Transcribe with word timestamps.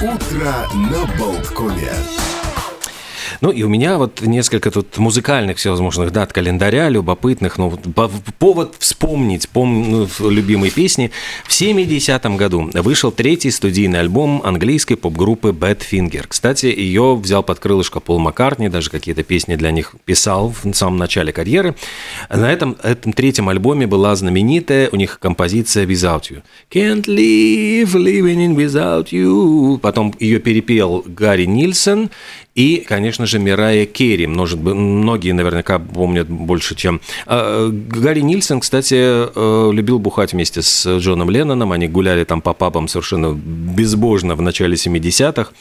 Утро 0.00 0.68
на 0.74 1.06
Болткоме. 1.18 1.92
Ну 3.40 3.50
и 3.50 3.62
у 3.62 3.68
меня 3.68 3.98
вот 3.98 4.20
несколько 4.22 4.70
тут 4.70 4.98
музыкальных 4.98 5.58
всевозможных 5.58 6.12
дат 6.12 6.32
календаря, 6.32 6.88
любопытных, 6.88 7.58
ну, 7.58 7.70
повод 8.38 8.74
вспомнить 8.78 9.48
пом, 9.48 9.90
ну, 10.18 10.28
любимые 10.28 10.70
песни. 10.70 11.10
В 11.44 11.50
70-м 11.50 12.36
году 12.36 12.70
вышел 12.74 13.12
третий 13.12 13.50
студийный 13.50 14.00
альбом 14.00 14.42
английской 14.44 14.96
поп-группы 14.96 15.50
Badfinger. 15.50 16.24
Кстати, 16.28 16.66
ее 16.66 17.14
взял 17.14 17.42
под 17.42 17.60
крылышко 17.60 18.00
Пол 18.00 18.18
Маккартни, 18.18 18.68
даже 18.68 18.90
какие-то 18.90 19.22
песни 19.22 19.54
для 19.56 19.70
них 19.70 19.94
писал 20.04 20.54
в 20.62 20.74
самом 20.74 20.96
начале 20.98 21.32
карьеры. 21.32 21.76
На 22.30 22.52
этом, 22.52 22.76
этом 22.82 23.12
третьем 23.12 23.48
альбоме 23.48 23.86
была 23.86 24.16
знаменитая 24.16 24.88
у 24.90 24.96
них 24.96 25.18
композиция 25.20 25.86
Without 25.86 26.22
You. 26.30 26.42
Can't 26.70 27.04
live 27.06 27.94
living 27.94 28.46
in 28.46 28.56
without 28.56 29.08
you. 29.10 29.78
Потом 29.78 30.14
ее 30.18 30.38
перепел 30.40 31.04
Гарри 31.06 31.44
Нильсон, 31.44 32.10
и, 32.58 32.78
конечно 32.78 33.24
же, 33.24 33.38
Мирая 33.38 33.86
Керри. 33.86 34.26
Может 34.26 34.58
быть, 34.58 34.74
многие 34.74 35.30
наверняка 35.30 35.78
помнят 35.78 36.28
больше, 36.28 36.74
чем... 36.74 37.00
А, 37.24 37.68
Гарри 37.70 38.18
Нильсон, 38.18 38.58
кстати, 38.58 38.96
э, 38.98 39.70
любил 39.72 40.00
бухать 40.00 40.32
вместе 40.32 40.62
с 40.62 40.98
Джоном 40.98 41.30
Ленноном. 41.30 41.70
Они 41.70 41.86
гуляли 41.86 42.24
там 42.24 42.40
по 42.40 42.54
пабам 42.54 42.88
совершенно 42.88 43.32
безбожно 43.32 44.34
в 44.34 44.42
начале 44.42 44.74
70-х. 44.74 45.52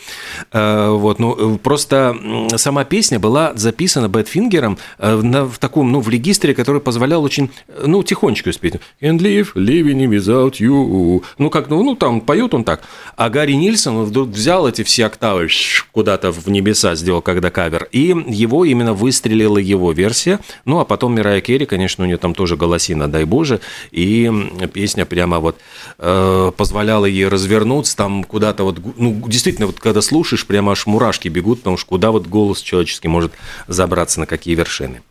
Э, 0.52 0.90
вот, 0.90 1.20
ну, 1.20 1.60
просто 1.60 2.16
сама 2.56 2.84
песня 2.84 3.20
была 3.20 3.54
записана 3.54 4.10
Бэтфингером 4.10 4.80
э, 4.98 5.16
в 5.18 5.60
таком, 5.60 5.92
ну, 5.92 6.00
в 6.00 6.10
регистре, 6.10 6.56
который 6.56 6.82
позволял 6.82 7.24
очень, 7.24 7.52
ну, 7.86 8.02
тихонечко 8.02 8.52
спеть. 8.52 8.74
And 9.02 9.20
live, 9.20 9.54
living 9.54 10.10
without 10.10 10.54
you. 10.54 11.24
Ну, 11.38 11.50
как, 11.52 11.70
ну, 11.70 11.84
ну, 11.84 11.96
там 11.96 12.22
поет 12.22 12.56
он 12.56 12.64
так. 12.64 12.82
А 13.16 13.30
Гарри 13.30 13.54
Нильсон 13.54 14.04
вдруг 14.04 14.30
взял 14.30 14.68
эти 14.68 14.82
все 14.82 15.06
октавы 15.06 15.48
куда-то 15.92 16.32
в 16.32 16.48
небеса 16.48 16.87
Лиса 16.88 17.00
сделал 17.00 17.22
когда 17.22 17.50
кавер, 17.50 17.88
и 17.92 18.16
его 18.28 18.66
именно 18.66 18.94
выстрелила 18.94 19.58
его 19.58 19.92
версия. 19.92 20.40
Ну, 20.66 20.80
а 20.80 20.86
потом 20.86 21.16
Мирая 21.16 21.42
Керри, 21.42 21.66
конечно, 21.66 22.04
у 22.04 22.08
нее 22.08 22.18
там 22.18 22.34
тоже 22.34 22.56
голосина, 22.56 23.08
дай 23.08 23.26
боже, 23.26 23.60
и 23.92 24.32
песня 24.74 25.06
прямо 25.06 25.40
вот 25.40 25.58
э, 26.00 26.52
позволяла 26.56 27.06
ей 27.06 27.28
развернуться, 27.28 27.96
там 27.96 28.24
куда-то 28.24 28.64
вот, 28.64 28.80
ну, 28.98 29.24
действительно, 29.28 29.68
вот 29.68 29.80
когда 29.80 30.02
слушаешь, 30.02 30.46
прямо 30.46 30.72
аж 30.72 30.86
мурашки 30.86 31.30
бегут, 31.30 31.60
потому 31.60 31.78
что 31.78 31.88
куда 31.88 32.12
вот 32.12 32.28
голос 32.28 32.62
человеческий 32.62 33.08
может 33.08 33.32
забраться, 33.68 34.20
на 34.20 34.26
какие 34.26 34.56
вершины. 34.56 35.02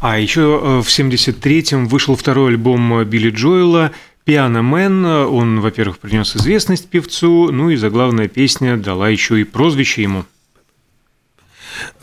А 0.00 0.18
еще 0.18 0.60
э, 0.62 0.82
в 0.82 0.88
73-м 0.88 1.86
вышел 1.86 2.16
второй 2.16 2.50
альбом 2.50 3.04
Билли 3.04 3.30
Джоэла 3.30 3.92
Piano 4.24 4.62
Man, 4.62 5.04
он, 5.04 5.60
во-первых, 5.60 5.98
принес 5.98 6.36
известность 6.36 6.88
певцу, 6.88 7.50
ну 7.50 7.70
и 7.70 7.76
заглавная 7.76 8.28
песня 8.28 8.76
дала 8.76 9.08
еще 9.08 9.40
и 9.40 9.44
прозвище 9.44 10.02
ему. 10.02 10.24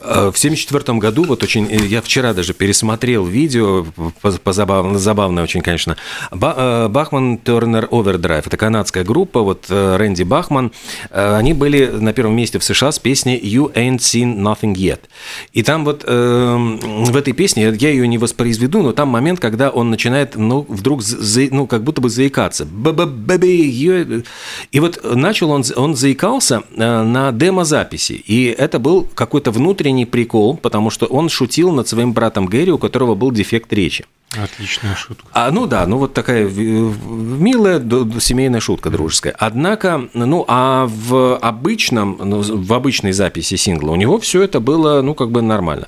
Э, 0.01 0.31
в 0.31 0.37
1974 0.37 0.97
году, 0.99 1.25
вот 1.25 1.43
очень, 1.43 1.67
э, 1.69 1.85
я 1.85 2.01
вчера 2.01 2.33
даже 2.33 2.53
пересмотрел 2.53 3.25
видео, 3.25 3.85
позабавно, 4.43 4.97
забавно 4.97 5.43
очень, 5.43 5.61
конечно, 5.61 5.97
э, 6.31 6.87
Bachman-Turner 6.89 7.87
Overdrive, 7.91 8.47
это 8.47 8.55
канадская 8.55 9.03
группа, 9.03 9.41
вот 9.41 9.65
Рэнди 9.69 10.23
Бахман, 10.23 10.71
они 11.11 11.53
были 11.53 11.87
на 11.87 12.13
первом 12.13 12.35
месте 12.35 12.59
в 12.59 12.63
США 12.63 12.91
с 12.91 12.99
песней 12.99 13.39
You 13.39 13.73
Ain't 13.73 13.99
Seen 13.99 14.37
Nothing 14.37 14.73
Yet. 14.73 14.99
И 15.53 15.63
там 15.63 15.85
вот 15.85 16.03
в 16.03 17.17
этой 17.17 17.33
песне, 17.33 17.75
я 17.79 17.89
ее 17.89 18.07
не 18.07 18.17
воспроизведу, 18.17 18.81
но 18.81 18.91
там 18.91 19.09
момент, 19.09 19.39
когда 19.39 19.69
он 19.69 19.89
начинает, 19.89 20.35
ну, 20.35 20.65
вдруг, 20.67 21.01
ну, 21.51 21.67
как 21.67 21.83
будто 21.83 22.01
бы 22.01 22.09
заикаться. 22.09 22.67
И 24.71 24.79
вот 24.79 25.15
начал 25.15 25.51
он, 25.51 25.63
он 25.75 25.95
заикался 25.95 26.63
на 26.75 27.31
демозаписи, 27.31 28.13
и 28.13 28.45
это 28.45 28.79
был 28.79 29.07
какой-то 29.13 29.51
внутренний 29.51 29.88
прикол, 30.05 30.57
потому 30.57 30.89
что 30.89 31.05
он 31.05 31.29
шутил 31.29 31.71
над 31.71 31.87
своим 31.87 32.13
братом 32.13 32.45
Гэри, 32.45 32.71
у 32.71 32.77
которого 32.77 33.15
был 33.15 33.31
дефект 33.31 33.73
речи. 33.73 34.05
Отличная 34.37 34.95
шутка. 34.95 35.25
А, 35.33 35.49
ну 35.49 35.65
да, 35.65 35.87
ну 35.87 35.97
вот 35.97 36.13
такая 36.13 36.47
милая 36.47 37.79
семейная 38.19 38.59
шутка 38.59 38.91
дружеская. 38.91 39.33
Однако, 39.37 40.07
ну 40.13 40.45
а 40.47 40.85
в 40.87 41.35
обычном, 41.37 42.19
ну, 42.23 42.41
в 42.41 42.73
обычной 42.73 43.11
записи 43.11 43.55
сингла 43.55 43.91
у 43.91 43.95
него 43.95 44.19
все 44.19 44.43
это 44.43 44.59
было, 44.59 45.01
ну 45.01 45.15
как 45.15 45.31
бы 45.31 45.41
нормально. 45.41 45.87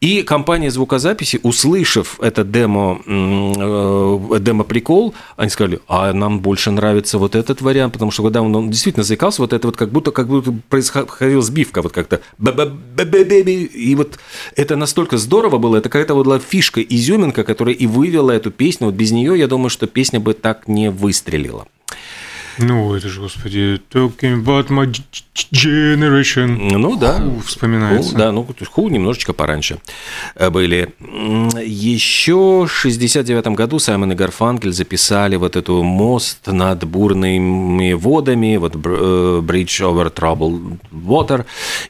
И 0.00 0.22
компания 0.22 0.70
звукозаписи, 0.70 1.40
услышав 1.42 2.20
это 2.20 2.44
демо, 2.44 3.00
э, 3.04 4.38
демо-прикол, 4.38 5.12
они 5.36 5.50
сказали, 5.50 5.80
а 5.88 6.12
нам 6.12 6.38
больше 6.38 6.70
нравится 6.70 7.18
вот 7.18 7.34
этот 7.34 7.62
вариант, 7.62 7.94
потому 7.94 8.12
что 8.12 8.22
когда 8.22 8.40
он, 8.40 8.54
он 8.54 8.70
действительно 8.70 9.02
заикался, 9.02 9.42
вот 9.42 9.52
это 9.52 9.66
вот 9.66 9.76
как 9.76 9.90
будто, 9.90 10.12
как 10.12 10.28
будто 10.28 10.54
происходила 10.68 11.42
сбивка, 11.42 11.82
вот 11.82 11.90
как-то 11.90 12.20
и 12.38 13.94
вот 13.96 14.20
это 14.54 14.76
настолько 14.76 15.16
здорово 15.16 15.58
было, 15.58 15.76
это 15.76 15.88
какая-то 15.88 16.14
вот 16.14 16.26
была 16.26 16.38
фишка, 16.38 16.80
изюминка, 16.80 17.42
которая 17.42 17.67
и 17.72 17.86
вывела 17.86 18.30
эту 18.30 18.50
песню, 18.50 18.86
вот 18.86 18.94
без 18.94 19.10
нее, 19.10 19.38
я 19.38 19.46
думаю, 19.46 19.70
что 19.70 19.86
песня 19.86 20.20
бы 20.20 20.34
так 20.34 20.68
не 20.68 20.90
выстрелила. 20.90 21.66
Ну, 22.58 22.94
это 22.94 23.08
же, 23.08 23.20
господи, 23.20 23.80
talking 23.90 24.42
about 24.42 24.68
my 24.68 24.86
generation. 25.52 26.76
Ну 26.76 26.96
да. 26.96 27.20
Ху, 27.20 27.40
вспоминается. 27.44 28.12
Ну, 28.12 28.18
да, 28.18 28.32
ну, 28.32 28.46
ху 28.70 28.88
немножечко 28.88 29.32
пораньше 29.32 29.78
э, 30.34 30.50
были. 30.50 30.92
Еще 31.64 32.66
в 32.66 32.68
69 32.68 33.48
году 33.48 33.78
Саймон 33.78 34.12
и 34.12 34.14
Гарфанкель 34.14 34.72
записали 34.72 35.36
вот 35.36 35.56
эту 35.56 35.82
мост 35.82 36.46
над 36.46 36.84
бурными 36.84 37.92
водами, 37.92 38.56
вот 38.56 38.74
э, 38.74 38.78
Bridge 38.78 39.80
over 39.80 40.12
Troubled 40.12 40.78
Water. 40.92 41.44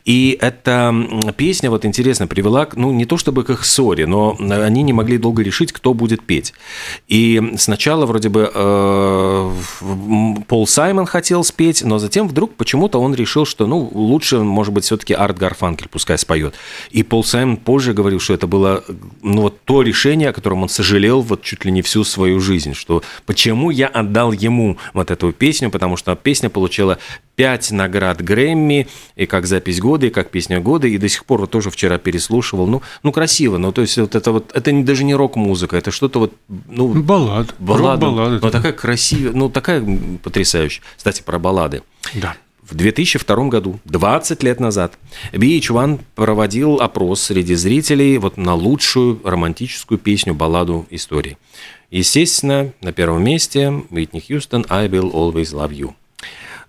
И 0.05 0.39
эта 0.41 0.95
песня, 1.37 1.71
вот 1.71 1.85
интересно, 1.85 2.27
привела, 2.27 2.69
ну, 2.75 2.93
не 2.93 3.07
то 3.07 3.17
чтобы 3.17 3.45
к 3.45 3.51
их 3.51 3.65
ссоре, 3.65 4.07
но 4.07 4.37
они 4.39 4.83
не 4.83 4.93
могли 4.93 5.19
долго 5.19 5.43
решить, 5.43 5.73
кто 5.73 5.95
будет 5.95 6.23
петь. 6.23 6.53
И 7.09 7.55
сначала 7.57 8.07
вроде 8.07 8.29
бы 8.29 8.51
э, 8.53 9.53
Пол 10.59 10.67
Саймон 10.67 11.07
хотел 11.07 11.45
спеть, 11.45 11.85
но 11.85 12.01
затем 12.01 12.27
вдруг 12.27 12.57
почему-то 12.57 13.01
он 13.01 13.15
решил, 13.15 13.47
что 13.47 13.69
ну 13.69 13.89
лучше, 13.95 14.41
может 14.41 14.75
быть, 14.75 14.83
все-таки 14.83 15.15
Арт 15.15 15.39
Гарфанкель 15.39 15.87
пускай 15.89 16.19
споет. 16.19 16.57
И 16.91 17.05
Пол 17.05 17.23
Саймон 17.23 17.59
позже 17.59 17.93
говорил, 17.93 18.19
что 18.19 18.35
это 18.35 18.49
было 18.49 18.83
ну, 19.23 19.43
вот 19.43 19.63
то 19.63 19.83
решение, 19.83 20.31
о 20.31 20.33
котором 20.33 20.65
он 20.65 20.69
сожалел 20.69 21.21
вот 21.21 21.43
чуть 21.43 21.65
ли 21.65 21.71
не 21.71 21.81
всю 21.83 22.03
свою 22.03 22.41
жизнь, 22.41 22.75
что 22.75 23.05
почему 23.25 23.71
я 23.71 23.87
отдал 23.87 24.33
ему 24.33 24.79
вот 24.95 25.13
эту 25.13 25.33
песню, 25.33 25.71
потому 25.71 25.97
что 25.97 26.17
песня 26.17 26.51
получила 26.51 26.99
пять 27.39 27.71
наград 27.71 28.21
Грэмми, 28.21 28.89
и 29.15 29.27
как 29.27 29.47
запись 29.47 29.79
года, 29.79 30.07
и 30.07 30.11
как 30.11 30.29
песня 30.31 30.59
года, 30.59 30.89
и 30.89 30.99
до 30.99 31.09
сих 31.09 31.25
пор 31.25 31.43
вот 31.43 31.53
тоже 31.53 31.71
вчера 31.71 31.97
переслушивал. 31.97 32.67
Ну, 32.67 32.83
ну 33.05 33.13
красиво, 33.13 33.59
ну, 33.59 33.71
то 33.71 33.81
есть 33.81 33.97
вот 33.97 34.17
это 34.17 34.33
вот, 34.33 34.51
это 34.57 34.83
даже 34.83 35.05
не 35.05 35.15
рок-музыка, 35.15 35.77
это 35.77 35.93
что-то 35.93 36.19
вот, 36.19 36.33
ну... 36.67 36.89
Баллад. 36.89 37.55
Баллада. 37.61 38.07
Рок-баллада. 38.07 38.41
Ну, 38.43 38.51
такая 38.51 38.73
красивая, 38.73 39.33
ну, 39.35 39.49
такая 39.49 39.85
потрясающая. 40.21 40.83
Кстати, 40.97 41.23
про 41.23 41.39
баллады. 41.39 41.83
Да. 42.15 42.35
В 42.69 42.75
2002 42.75 43.45
году, 43.45 43.79
20 43.85 44.43
лет 44.43 44.59
назад, 44.59 44.99
VH1 45.33 46.01
проводил 46.17 46.81
опрос 46.81 47.23
среди 47.23 47.55
зрителей 47.55 48.19
вот 48.19 48.37
на 48.37 48.55
лучшую 48.55 49.21
романтическую 49.23 49.99
песню, 49.99 50.35
балладу 50.35 50.89
истории. 50.91 51.39
Естественно, 51.93 52.73
на 52.83 52.93
первом 52.93 53.23
месте 53.23 53.85
Уитни 53.91 54.19
Хьюстон 54.19 54.67
«I 54.69 54.89
will 54.89 55.13
always 55.13 55.55
love 55.55 55.71
you». 55.71 55.95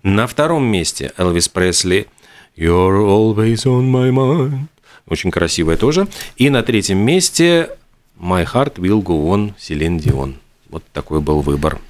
На 0.02 0.26
втором 0.26 0.64
месте 0.64 1.12
Элвис 1.18 1.50
Пресли 1.50 2.08
«You're 2.56 3.04
always 3.04 3.66
on 3.66 3.90
my 3.90 4.10
mind». 4.10 4.68
Очень 5.06 5.30
красивая 5.30 5.76
тоже. 5.76 6.08
И 6.36 6.48
на 6.48 6.62
третьем 6.62 6.98
месте 6.98 7.70
«My 8.18 8.46
heart 8.50 8.76
will 8.76 9.02
go 9.02 9.28
on» 9.28 9.52
Селин 9.58 9.98
Дион. 9.98 10.36
Вот 10.70 10.84
такой 10.92 11.20
был 11.20 11.42
выбор. 11.42 11.80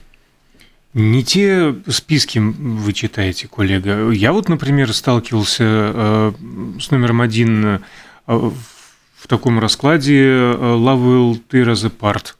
Не 0.93 1.23
те 1.23 1.73
списки 1.87 2.41
вы 2.41 2.93
читаете, 2.93 3.47
коллега. 3.47 4.11
Я 4.11 4.33
вот, 4.33 4.49
например, 4.49 4.93
сталкивался 4.93 5.63
э, 5.65 6.33
с 6.81 6.91
номером 6.91 7.21
один 7.21 7.65
э, 7.65 7.81
в 8.27 9.29
таком 9.29 9.61
раскладе 9.61 10.19
э, 10.19 10.55
«Love 10.55 11.05
will 11.05 11.43
tear 11.49 11.73
us 11.73 11.89
apart» 11.89 12.35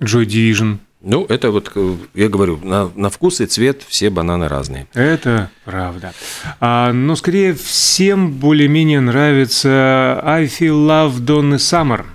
Joy 0.00 0.24
Division. 0.24 0.78
Ну, 1.06 1.26
это 1.28 1.50
вот, 1.50 1.70
э, 1.74 1.96
я 2.14 2.28
говорю, 2.28 2.58
на, 2.62 2.90
на 2.94 3.10
вкус 3.10 3.42
и 3.42 3.46
цвет 3.46 3.82
все 3.86 4.08
бананы 4.08 4.48
разные. 4.48 4.86
Это 4.94 5.50
правда. 5.66 6.14
А, 6.60 6.92
но 6.94 7.14
скорее 7.14 7.52
всем 7.52 8.32
более-менее 8.32 9.00
нравится 9.00 10.18
I 10.24 10.44
Feel 10.46 10.86
Love 10.86 11.18
Donna 11.20 11.56
Summer. 11.56 12.06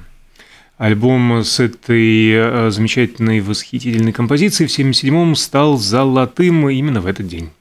Альбом 0.79 1.43
с 1.43 1.59
этой 1.59 2.31
э, 2.31 2.71
замечательной, 2.71 3.41
восхитительной 3.41 4.11
композицией 4.11 4.67
в 4.67 4.71
1977-м 4.71 5.35
стал 5.35 5.77
золотым 5.77 6.67
именно 6.69 6.99
в 6.99 7.05
этот 7.05 7.27
день. 7.27 7.51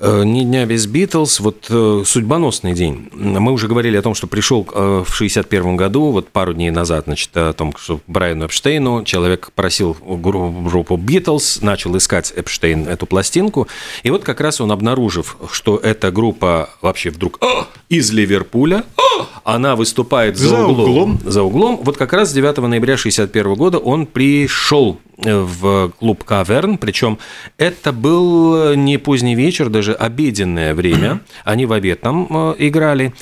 Э, 0.00 0.22
Ни 0.24 0.42
дня 0.44 0.64
без 0.64 0.86
Битлз, 0.86 1.40
вот 1.40 1.66
э, 1.70 2.02
судьбоносный 2.06 2.72
день. 2.72 3.08
Мы 3.12 3.50
уже 3.50 3.66
говорили 3.66 3.96
о 3.96 4.02
том, 4.02 4.14
что 4.14 4.28
пришел 4.28 4.66
э, 4.72 5.02
в 5.04 5.12
61 5.12 5.76
году, 5.76 6.10
вот 6.10 6.28
пару 6.28 6.54
дней 6.54 6.70
назад, 6.70 7.04
значит, 7.06 7.36
о 7.36 7.52
том, 7.52 7.74
что 7.76 8.00
Брайану 8.06 8.46
Эпштейну 8.46 9.02
человек 9.04 9.50
просил 9.56 9.96
группу 10.00 10.96
Битлз, 10.96 11.62
начал 11.62 11.96
искать 11.96 12.32
Эпштейн 12.36 12.86
эту 12.86 13.06
пластинку, 13.06 13.66
и 14.04 14.10
вот 14.10 14.22
как 14.22 14.40
раз 14.40 14.60
он, 14.60 14.70
обнаружив, 14.70 15.36
что 15.50 15.76
эта 15.78 16.12
группа 16.12 16.70
вообще 16.80 17.10
вдруг 17.10 17.38
«А, 17.40 17.66
из 17.88 18.12
Ливерпуля, 18.12 18.84
а, 18.96 19.52
она 19.54 19.74
выступает 19.74 20.36
за, 20.36 20.48
За 20.48 20.64
углом, 20.64 20.90
углом. 20.90 21.20
за 21.24 21.42
углом, 21.42 21.80
вот 21.82 21.96
как 21.96 22.12
раз 22.12 22.32
9 22.32 22.58
ноября 22.58 22.96
61 22.96 23.54
года 23.54 23.78
он 23.78 24.06
пришел 24.06 25.00
в 25.18 25.90
клуб 25.98 26.24
Каверн, 26.24 26.78
причем 26.78 27.18
это 27.56 27.92
был 27.92 28.74
не 28.74 28.98
поздний 28.98 29.34
вечер, 29.34 29.68
даже 29.68 29.92
обеденное 29.94 30.74
время, 30.74 31.20
они 31.44 31.66
в 31.66 31.72
обед 31.72 32.00
там 32.00 32.26
э, 32.30 32.54
играли. 32.58 33.12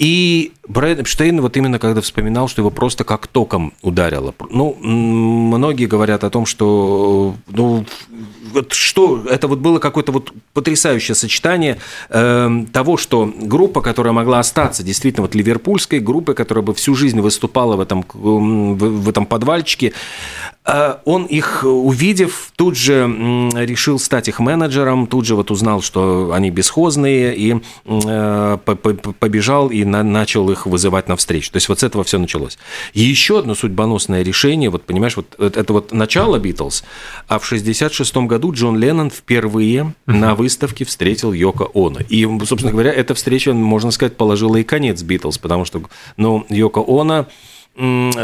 И 0.00 0.52
Брайан 0.66 1.00
Эпштейн 1.00 1.42
вот 1.42 1.58
именно 1.58 1.78
когда 1.78 2.00
вспоминал, 2.00 2.48
что 2.48 2.62
его 2.62 2.70
просто 2.70 3.04
как 3.04 3.26
током 3.26 3.74
ударило. 3.82 4.34
Ну, 4.48 4.74
многие 4.80 5.84
говорят 5.84 6.24
о 6.24 6.30
том, 6.30 6.46
что 6.46 7.34
ну, 7.48 7.84
вот 8.52 8.72
что 8.72 9.22
это 9.28 9.46
вот 9.46 9.58
было 9.58 9.78
какое-то 9.78 10.12
вот 10.12 10.32
потрясающее 10.54 11.14
сочетание 11.14 11.78
э, 12.08 12.64
того, 12.72 12.96
что 12.96 13.30
группа, 13.42 13.82
которая 13.82 14.14
могла 14.14 14.38
остаться 14.38 14.82
действительно 14.82 15.22
вот 15.22 15.34
ливерпульской 15.34 16.00
группой, 16.00 16.34
которая 16.34 16.64
бы 16.64 16.72
всю 16.72 16.94
жизнь 16.94 17.20
выступала 17.20 17.76
в 17.76 17.80
этом, 17.80 18.04
в, 18.14 19.02
в 19.02 19.08
этом 19.08 19.26
подвальчике, 19.26 19.92
э, 20.59 20.59
он 21.04 21.24
их 21.24 21.64
увидев, 21.64 22.52
тут 22.56 22.76
же 22.76 23.06
решил 23.54 23.98
стать 23.98 24.28
их 24.28 24.38
менеджером, 24.40 25.06
тут 25.06 25.24
же 25.24 25.34
вот 25.34 25.50
узнал, 25.50 25.82
что 25.82 26.32
они 26.32 26.50
бесхозные, 26.50 27.34
и 27.34 27.60
э, 27.86 28.58
по- 28.64 28.74
по- 28.76 29.12
побежал 29.12 29.68
и 29.70 29.84
на- 29.84 30.02
начал 30.02 30.50
их 30.50 30.66
вызывать 30.66 31.08
на 31.08 31.16
встречу. 31.16 31.50
То 31.52 31.56
есть 31.56 31.68
вот 31.68 31.80
с 31.80 31.82
этого 31.82 32.04
все 32.04 32.18
началось. 32.18 32.58
И 32.94 33.00
еще 33.00 33.38
одно 33.38 33.54
судьбоносное 33.54 34.22
решение, 34.22 34.70
вот 34.70 34.84
понимаешь, 34.84 35.16
вот 35.16 35.34
это 35.38 35.60
это 35.60 35.72
вот 35.72 35.92
начало 35.92 36.38
Битлз, 36.38 36.84
а 37.28 37.38
в 37.38 37.46
66 37.46 38.16
году 38.26 38.52
Джон 38.52 38.78
Леннон 38.78 39.10
впервые 39.10 39.94
на 40.06 40.34
выставке 40.34 40.84
встретил 40.84 41.32
Йоко 41.32 41.68
Оно. 41.74 42.00
И, 42.08 42.24
собственно 42.44 42.72
говоря, 42.72 42.92
эта 42.92 43.14
встреча, 43.14 43.52
можно 43.52 43.90
сказать, 43.90 44.16
положила 44.16 44.56
и 44.56 44.62
конец 44.64 45.02
Битлз, 45.02 45.38
потому 45.38 45.64
что, 45.64 45.82
ну, 46.16 46.44
Йоко 46.48 46.82
Оно 46.86 47.26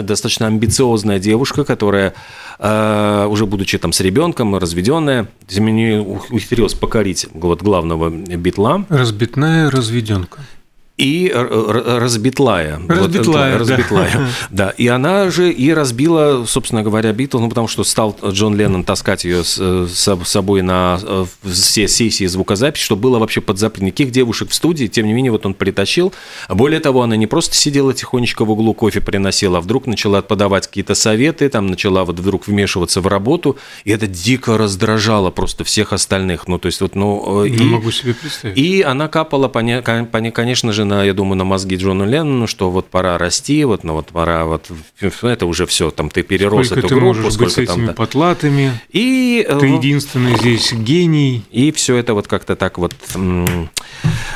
достаточно 0.02 0.46
амбициозная 0.46 1.18
девушка, 1.18 1.64
которая 1.64 2.14
э, 2.58 3.26
уже 3.28 3.46
будучи 3.46 3.78
там 3.78 3.92
с 3.92 4.00
ребенком, 4.00 4.56
разведенная, 4.56 5.28
тем 5.46 5.66
ухитрилась 6.30 6.74
покорить 6.74 7.26
вот 7.32 7.62
главного 7.62 8.10
битла 8.10 8.84
Разбитная 8.88 9.70
разведенка. 9.70 10.40
И 10.96 11.28
р- 11.28 11.52
р- 11.52 12.00
разбитлая. 12.00 12.78
Вот 12.78 12.88
Разбитлая, 12.90 13.52
да. 13.52 13.58
разбитлая. 13.58 14.28
Да. 14.50 14.70
И 14.70 14.86
она 14.88 15.28
же 15.30 15.52
и 15.52 15.70
разбила, 15.72 16.44
собственно 16.46 16.82
говоря, 16.82 17.12
Битлз, 17.12 17.40
ну, 17.42 17.48
потому 17.50 17.68
что 17.68 17.84
стал 17.84 18.16
Джон 18.24 18.56
Леннон 18.56 18.82
таскать 18.82 19.24
ее 19.24 19.44
с, 19.44 19.58
э, 19.60 19.86
с 19.92 20.28
собой 20.28 20.62
на 20.62 20.98
э, 21.02 21.26
все 21.44 21.86
сессии 21.86 22.24
звукозаписи, 22.26 22.82
что 22.82 22.96
было 22.96 23.18
вообще 23.18 23.42
под 23.42 23.58
запрет. 23.58 23.82
Никаких 23.82 24.10
девушек 24.10 24.48
в 24.50 24.54
студии, 24.54 24.86
тем 24.86 25.06
не 25.06 25.12
менее, 25.12 25.32
вот 25.32 25.44
он 25.44 25.52
притащил. 25.52 26.14
Более 26.48 26.80
того, 26.80 27.02
она 27.02 27.16
не 27.16 27.26
просто 27.26 27.54
сидела 27.56 27.92
тихонечко 27.92 28.46
в 28.46 28.50
углу, 28.50 28.72
кофе 28.72 29.02
приносила, 29.02 29.58
а 29.58 29.60
вдруг 29.60 29.86
начала 29.86 30.22
подавать 30.22 30.66
какие-то 30.66 30.94
советы, 30.94 31.48
там 31.50 31.66
начала 31.66 32.04
вот 32.06 32.18
вдруг 32.18 32.46
вмешиваться 32.46 33.02
в 33.02 33.06
работу, 33.06 33.58
и 33.84 33.90
это 33.90 34.06
дико 34.06 34.56
раздражало 34.56 35.30
просто 35.30 35.62
всех 35.64 35.92
остальных. 35.92 36.48
Ну, 36.48 36.58
то 36.58 36.66
есть 36.66 36.80
вот, 36.80 36.94
ну... 36.94 37.44
э, 37.44 37.48
Не 37.50 37.56
и- 37.56 37.68
могу 37.68 37.90
себе 37.90 38.14
представить. 38.14 38.56
и 38.56 38.80
она 38.80 39.08
капала, 39.08 39.48
поня- 39.48 39.82
конечно 40.30 40.72
же, 40.72 40.85
на, 40.86 41.04
я 41.04 41.12
думаю, 41.12 41.36
на 41.36 41.44
мозги 41.44 41.76
Джону 41.76 42.06
Леннону, 42.06 42.46
что 42.46 42.70
вот 42.70 42.86
пора 42.86 43.18
расти, 43.18 43.64
вот, 43.64 43.84
ну 43.84 43.94
вот 43.94 44.06
пора, 44.06 44.44
вот 44.44 44.70
это 45.00 45.46
уже 45.46 45.66
все, 45.66 45.90
там 45.90 46.10
ты 46.10 46.22
перерос 46.22 46.66
Сколько 46.66 46.80
эту 46.80 46.88
ты 46.88 46.94
группу, 46.94 47.06
можешь 47.06 47.24
быть 47.24 47.32
с 47.32 47.52
сколько 47.52 47.66
там, 47.66 47.76
этими 47.76 47.86
да. 47.86 47.92
потлатами? 47.92 48.72
И, 48.90 49.44
э, 49.46 49.58
Ты 49.58 49.66
единственный 49.66 50.36
здесь 50.38 50.72
гений. 50.72 51.44
и 51.50 51.72
все 51.72 51.96
это 51.96 52.14
вот 52.14 52.28
как-то 52.28 52.56
так 52.56 52.78
вот... 52.78 52.94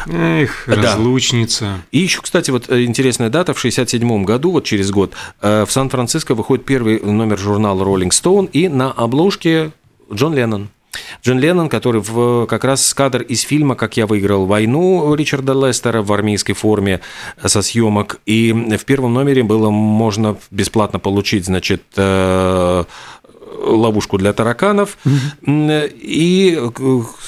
Эх, 0.07 0.65
Да. 0.67 0.77
разлучница. 0.77 1.83
И 1.93 1.99
еще, 1.99 2.21
кстати, 2.23 2.51
вот 2.51 2.71
э, 2.71 2.85
интересная 2.85 3.31
дата, 3.31 3.55
в 3.55 3.59
67 3.59 4.25
году, 4.25 4.51
вот 4.53 4.65
через 4.65 4.91
год, 4.91 5.13
э, 5.43 5.65
в 5.67 5.73
Сан-Франциско 5.73 6.35
выходит 6.35 6.65
первый 6.65 7.01
номер 7.01 7.39
журнала 7.39 7.83
Rolling 7.85 8.11
Stone, 8.11 8.49
и 8.53 8.69
на 8.69 8.91
обложке 8.91 9.73
Джон 10.13 10.35
Леннон. 10.35 10.69
Джон 11.23 11.39
Леннон, 11.39 11.69
который 11.69 12.01
в, 12.01 12.47
как 12.47 12.65
раз 12.65 12.93
кадр 12.95 13.23
из 13.23 13.43
фильма 13.43 13.75
«Как 13.75 13.97
я 13.97 14.07
выиграл 14.07 14.47
войну» 14.47 15.15
Ричарда 15.15 15.53
Лестера 15.53 16.03
в 16.03 16.13
армейской 16.13 16.55
форме 16.55 17.01
со 17.45 17.63
съемок. 17.63 18.21
И 18.27 18.53
в 18.53 18.85
первом 18.85 19.15
номере 19.15 19.43
было 19.43 19.71
можно 19.71 20.37
бесплатно 20.51 20.99
получить, 20.99 21.47
значит, 21.47 21.83
э, 21.97 22.85
ловушку 23.59 24.19
для 24.19 24.33
тараканов. 24.33 24.99
И, 25.47 26.61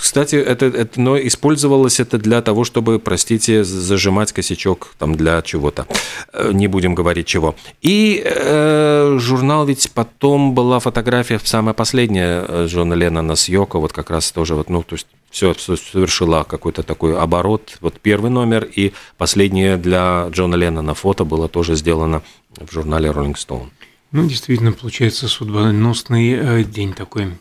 кстати, 0.01 0.37
это, 0.37 0.67
это, 0.67 1.01
но 1.01 1.19
использовалось 1.19 2.01
это 2.01 2.19
для 2.19 2.43
того, 2.43 2.65
чтобы, 2.65 2.99
простите, 2.99 3.65
зажимать 3.65 4.33
косячок 4.33 4.95
там 4.99 5.15
для 5.15 5.43
чего-то. 5.43 5.87
Э, 6.33 6.51
Не 6.53 6.69
будем 6.69 6.95
говорить 6.95 7.27
чего. 7.27 7.55
И 7.81 8.23
э, 8.25 9.17
журнал 9.19 9.67
ведь 9.67 9.91
потом 9.93 10.55
была 10.55 10.79
фотография, 10.79 11.41
самая 11.43 11.75
последняя 11.75 12.45
э, 12.47 12.67
Джона 12.69 12.95
Леннона 12.95 13.37
с 13.37 13.49
Йоко, 13.49 13.79
вот 13.79 13.93
как 13.93 14.11
раз 14.11 14.33
тоже 14.33 14.55
вот, 14.55 14.69
ну, 14.69 14.83
то 14.83 14.95
есть 14.95 15.07
все 15.31 15.55
совершила 15.55 16.45
какой-то 16.45 16.83
такой 16.83 17.19
оборот. 17.19 17.79
Вот 17.81 17.99
первый 18.01 18.31
номер 18.31 18.65
и 18.65 18.93
последнее 19.17 19.79
для 19.79 20.29
Джона 20.31 20.57
Леннона 20.57 20.95
фото 20.95 21.25
было 21.25 21.49
тоже 21.49 21.75
сделано 21.75 22.23
в 22.59 22.71
журнале 22.71 23.09
Rolling 23.09 23.35
Stone. 23.35 23.71
Ну, 24.13 24.27
действительно, 24.29 24.73
получается 24.73 25.27
судьбоносный 25.27 26.31
э, 26.33 26.65
день 26.65 26.93
такой. 26.93 27.33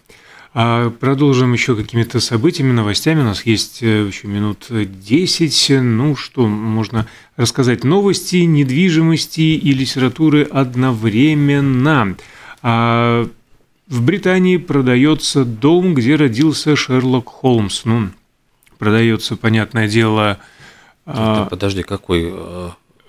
А 0.54 0.90
продолжим 0.90 1.54
еще 1.54 1.76
какими-то 1.76 2.20
событиями, 2.20 2.72
новостями. 2.72 3.22
У 3.22 3.26
нас 3.26 3.46
есть 3.46 3.84
э, 3.84 4.08
еще 4.08 4.28
минут 4.28 4.68
10. 4.70 5.72
Ну, 5.82 6.16
что 6.16 6.48
можно 6.48 7.08
рассказать? 7.36 7.84
Новости, 7.84 8.38
недвижимости 8.38 9.42
и 9.42 9.74
литературы 9.74 10.44
одновременно. 10.44 12.16
А 12.62 13.28
в 13.88 14.02
Британии 14.02 14.58
продается 14.58 15.44
дом, 15.44 15.94
где 15.94 16.16
родился 16.16 16.76
Шерлок 16.76 17.28
Холмс. 17.28 17.84
Ну, 17.84 18.10
продается, 18.78 19.36
понятное 19.36 19.88
дело, 19.90 20.40
а, 21.06 21.46
Подожди, 21.46 21.84
какой? 21.84 22.32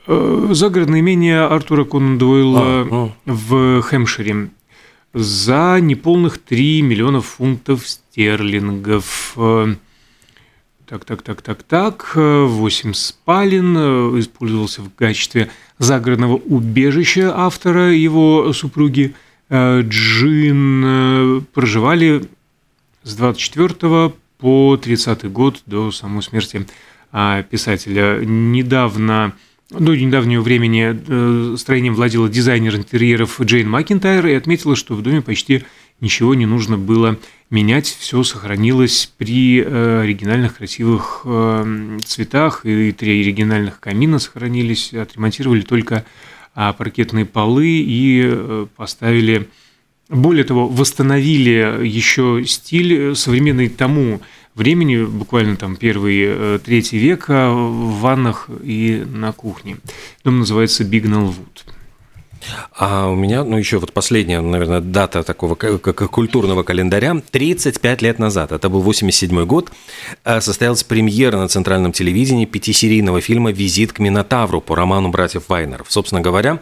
Э, 0.06 0.46
э, 0.50 0.54
загородное 0.54 1.00
имение 1.00 1.40
Артура 1.42 1.84
Конан 1.84 2.18
Дойла 2.18 2.60
А, 2.62 2.84
ну. 2.84 3.12
в 3.26 3.82
Хэмпшире 3.82 4.48
за 5.14 5.78
неполных 5.80 6.38
3 6.38 6.82
миллиона 6.82 7.20
фунтов 7.20 7.86
стерлингов. 7.86 9.34
Э, 9.36 9.74
Так, 10.86 11.04
так, 11.06 11.22
так, 11.22 11.40
так, 11.42 11.62
так. 11.62 12.12
8 12.14 12.92
спален. 12.94 13.76
э, 13.78 14.18
Использовался 14.20 14.82
в 14.82 14.90
качестве 14.94 15.48
загородного 15.78 16.36
убежища 16.36 17.32
автора 17.34 17.92
его 17.92 18.52
супруги 18.52 19.14
э, 19.48 19.82
Джин. 19.82 20.82
э, 20.84 21.40
Проживали 21.54 22.24
с 23.04 23.14
24 23.16 24.12
по 24.38 24.76
30 24.76 25.30
год 25.32 25.62
до 25.66 25.90
самой 25.92 26.22
смерти 26.22 26.66
а, 27.12 27.42
писателя. 27.42 28.18
Недавно, 28.24 29.32
до 29.78 29.94
недавнего 29.96 30.42
времени 30.42 30.94
э, 30.94 31.56
строением 31.56 31.94
владела 31.94 32.28
дизайнер 32.28 32.76
интерьеров 32.76 33.40
Джейн 33.40 33.68
Макинтайр 33.68 34.26
и 34.26 34.34
отметила, 34.34 34.76
что 34.76 34.94
в 34.94 35.02
доме 35.02 35.22
почти 35.22 35.64
ничего 36.00 36.34
не 36.34 36.46
нужно 36.46 36.78
было 36.78 37.18
менять, 37.50 37.86
все 37.86 38.22
сохранилось 38.22 39.12
при 39.16 39.60
э, 39.60 40.00
оригинальных 40.02 40.56
красивых 40.56 41.22
э, 41.24 41.98
цветах, 42.04 42.64
и 42.64 42.92
три 42.92 43.20
оригинальных 43.22 43.80
камина 43.80 44.18
сохранились, 44.18 44.92
отремонтировали 44.92 45.62
только 45.62 46.04
а, 46.54 46.74
паркетные 46.74 47.24
полы 47.24 47.66
и 47.66 48.66
поставили 48.76 49.48
более 50.08 50.44
того, 50.44 50.68
восстановили 50.68 51.86
еще 51.86 52.44
стиль 52.46 53.16
современный 53.16 53.70
тому 53.70 54.20
времени, 54.54 55.04
буквально 55.04 55.56
там 55.56 55.76
первый, 55.76 56.22
э, 56.22 56.58
третий 56.64 56.98
века 56.98 57.50
в 57.50 58.00
ваннах 58.00 58.48
и 58.62 59.04
на 59.06 59.32
кухне. 59.32 59.78
Дом 60.24 60.40
называется 60.40 60.84
Бигнелл 60.84 61.26
Вуд. 61.26 61.64
А 62.76 63.08
у 63.08 63.14
меня, 63.14 63.44
ну, 63.44 63.56
еще 63.56 63.78
вот 63.78 63.92
последняя, 63.92 64.40
наверное, 64.40 64.80
дата 64.80 65.22
такого 65.22 65.54
как 65.54 66.10
культурного 66.10 66.62
календаря. 66.62 67.22
35 67.30 68.02
лет 68.02 68.18
назад, 68.18 68.52
это 68.52 68.68
был 68.68 68.80
87 68.80 69.44
год, 69.44 69.70
э, 70.24 70.40
состоялась 70.40 70.82
премьера 70.82 71.36
на 71.36 71.48
центральном 71.48 71.92
телевидении 71.92 72.44
пятисерийного 72.44 73.20
фильма 73.20 73.52
«Визит 73.52 73.92
к 73.92 73.98
Минотавру» 73.98 74.60
по 74.60 74.74
роману 74.76 75.08
братьев 75.08 75.44
Вайнеров. 75.48 75.86
Собственно 75.90 76.20
говоря, 76.20 76.60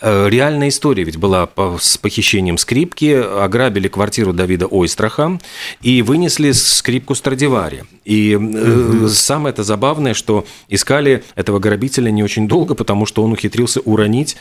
э, 0.00 0.28
реальная 0.28 0.68
история 0.68 1.04
ведь 1.04 1.16
была 1.16 1.48
с 1.80 1.98
похищением 1.98 2.58
скрипки, 2.58 3.12
ограбили 3.14 3.88
квартиру 3.88 4.32
Давида 4.32 4.66
Ойстраха 4.66 5.38
и 5.82 6.02
вынесли 6.02 6.52
скрипку 6.52 7.14
Страдивари. 7.14 7.84
И 8.04 8.36
угу. 8.36 9.08
самое 9.08 9.52
это 9.52 9.64
забавное, 9.64 10.14
что 10.14 10.46
искали 10.68 11.22
этого 11.34 11.58
грабителя 11.58 12.10
не 12.10 12.22
очень 12.22 12.48
долго, 12.48 12.74
потому 12.74 13.06
что 13.06 13.22
он 13.22 13.32
ухитрился 13.32 13.80
уронить 13.80 14.36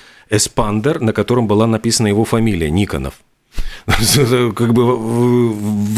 эспандер, 0.77 1.01
на 1.01 1.13
котором 1.13 1.47
была 1.47 1.67
написана 1.67 2.07
его 2.07 2.23
фамилия 2.23 2.69
Никонов. 2.69 3.15
как 4.55 4.73
бы 4.73 4.95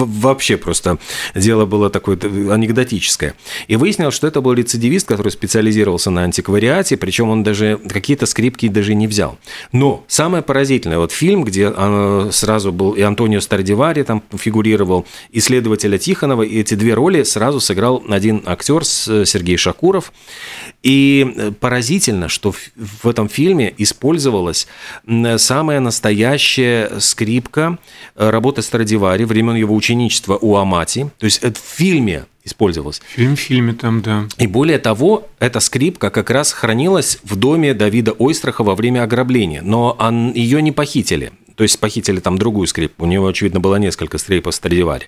вообще 0.05 0.57
просто 0.57 0.97
дело 1.35 1.65
было 1.65 1.89
такое 1.89 2.17
анекдотическое. 2.17 3.33
И 3.67 3.75
выяснилось, 3.75 4.13
что 4.13 4.27
это 4.27 4.41
был 4.41 4.53
рецидивист, 4.53 5.07
который 5.07 5.31
специализировался 5.31 6.11
на 6.11 6.23
антиквариате, 6.23 6.97
причем 6.97 7.29
он 7.29 7.43
даже 7.43 7.79
какие-то 7.89 8.25
скрипки 8.25 8.67
даже 8.67 8.93
не 8.93 9.07
взял. 9.07 9.37
Но 9.71 10.03
самое 10.07 10.43
поразительное, 10.43 10.99
вот 10.99 11.11
фильм, 11.11 11.43
где 11.43 11.71
а, 11.75 12.29
сразу 12.31 12.71
был 12.71 12.91
и 12.91 13.01
Антонио 13.01 13.39
Стардивари 13.39 14.03
там 14.03 14.23
фигурировал, 14.37 15.05
и 15.31 15.39
следователя 15.39 15.97
Тихонова, 15.97 16.43
и 16.43 16.59
эти 16.59 16.75
две 16.75 16.93
роли 16.93 17.23
сразу 17.23 17.59
сыграл 17.59 18.03
один 18.09 18.43
актер 18.45 18.85
Сергей 18.85 19.57
Шакуров. 19.57 20.11
И 20.83 21.53
поразительно, 21.59 22.29
что 22.29 22.53
в 22.53 23.07
этом 23.07 23.27
фильме 23.27 23.73
использовалась 23.77 24.67
самая 25.37 25.79
настоящая 25.79 26.99
скрипка 26.99 27.48
Э, 27.57 27.75
работа 28.15 28.61
Страдивари 28.61 29.23
времен 29.23 29.55
его 29.55 29.75
ученичества 29.75 30.37
у 30.39 30.55
Амати. 30.55 31.09
То 31.17 31.25
есть 31.25 31.39
это 31.39 31.59
в 31.59 31.63
фильме 31.63 32.25
использовалось. 32.43 33.01
Фильм 33.15 33.35
в 33.35 33.39
фильме 33.39 33.73
там, 33.73 34.01
да. 34.01 34.27
И 34.37 34.47
более 34.47 34.79
того, 34.79 35.27
эта 35.39 35.59
скрипка 35.59 36.09
как 36.09 36.29
раз 36.29 36.51
хранилась 36.51 37.19
в 37.23 37.35
доме 37.35 37.73
Давида 37.73 38.13
Ойстраха 38.13 38.63
во 38.63 38.75
время 38.75 39.03
ограбления, 39.03 39.61
но 39.61 39.95
он, 39.99 40.31
ее 40.33 40.61
не 40.61 40.71
похитили. 40.71 41.31
То 41.59 41.63
есть 41.63 41.77
похитили 41.77 42.21
там 42.21 42.37
другую 42.37 42.67
скрипку. 42.67 43.03
У 43.03 43.05
него, 43.05 43.27
очевидно, 43.27 43.59
было 43.59 43.75
несколько 43.75 44.17
скрипов 44.17 44.55
Страдивари. 44.55 45.07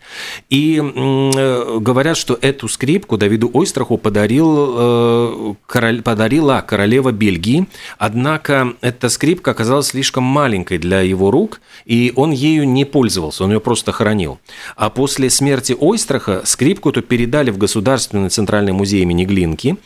И 0.49 0.81
э, 0.83 1.77
говорят, 1.79 2.17
что 2.17 2.37
эту 2.41 2.67
скрипку 2.67 3.15
Давиду 3.15 3.49
Ойстраху 3.53 3.97
подарил, 3.97 4.73
э, 4.77 5.53
король, 5.65 6.01
подарила 6.01 6.61
королева 6.67 7.13
Бельгии. 7.13 7.67
Однако 7.97 8.73
эта 8.81 9.07
скрипка 9.07 9.51
оказалась 9.51 9.87
слишком 9.87 10.25
маленькой 10.25 10.77
для 10.77 10.99
его 10.99 11.31
рук, 11.31 11.61
и 11.85 12.11
он 12.17 12.31
ею 12.31 12.67
не 12.67 12.83
пользовался, 12.83 13.45
он 13.45 13.53
ее 13.53 13.61
просто 13.61 13.93
хранил. 13.93 14.37
А 14.75 14.89
после 14.89 15.29
смерти 15.29 15.73
Ойстраха 15.79 16.41
скрипку 16.43 16.89
эту 16.89 17.01
передали 17.01 17.51
в 17.51 17.57
Государственный 17.57 18.27
центральный 18.27 18.73
музей 18.73 19.03
имени 19.03 19.23
Глинки. 19.23 19.77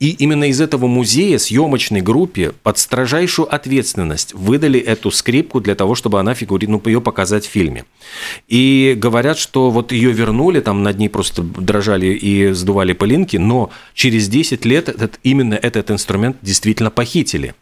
И 0.00 0.10
именно 0.10 0.48
из 0.48 0.60
этого 0.60 0.88
музея 0.88 1.38
съемочной 1.38 2.00
группе 2.00 2.54
под 2.64 2.78
строжайшую 2.78 3.54
ответственность 3.54 4.34
выдали 4.34 4.80
эту 4.80 5.12
скрипку 5.12 5.60
для 5.60 5.76
того, 5.76 5.94
чтобы 5.94 6.07
чтобы 6.08 6.20
она 6.20 6.32
фигурировала, 6.32 6.80
ну, 6.82 6.90
ее 6.90 7.00
показать 7.02 7.46
в 7.46 7.50
фильме. 7.50 7.84
И 8.48 8.94
говорят, 8.96 9.36
что 9.36 9.70
вот 9.70 9.92
ее 9.92 10.10
вернули, 10.10 10.60
там 10.60 10.82
над 10.82 10.98
ней 10.98 11.10
просто 11.10 11.42
дрожали 11.42 12.06
и 12.06 12.52
сдували 12.52 12.94
пылинки, 12.94 13.36
но 13.36 13.70
через 13.92 14.28
10 14.28 14.64
лет 14.64 14.88
этот, 14.88 15.20
именно 15.22 15.52
этот 15.52 15.90
инструмент 15.90 16.38
действительно 16.40 16.90
похитили. 16.90 17.54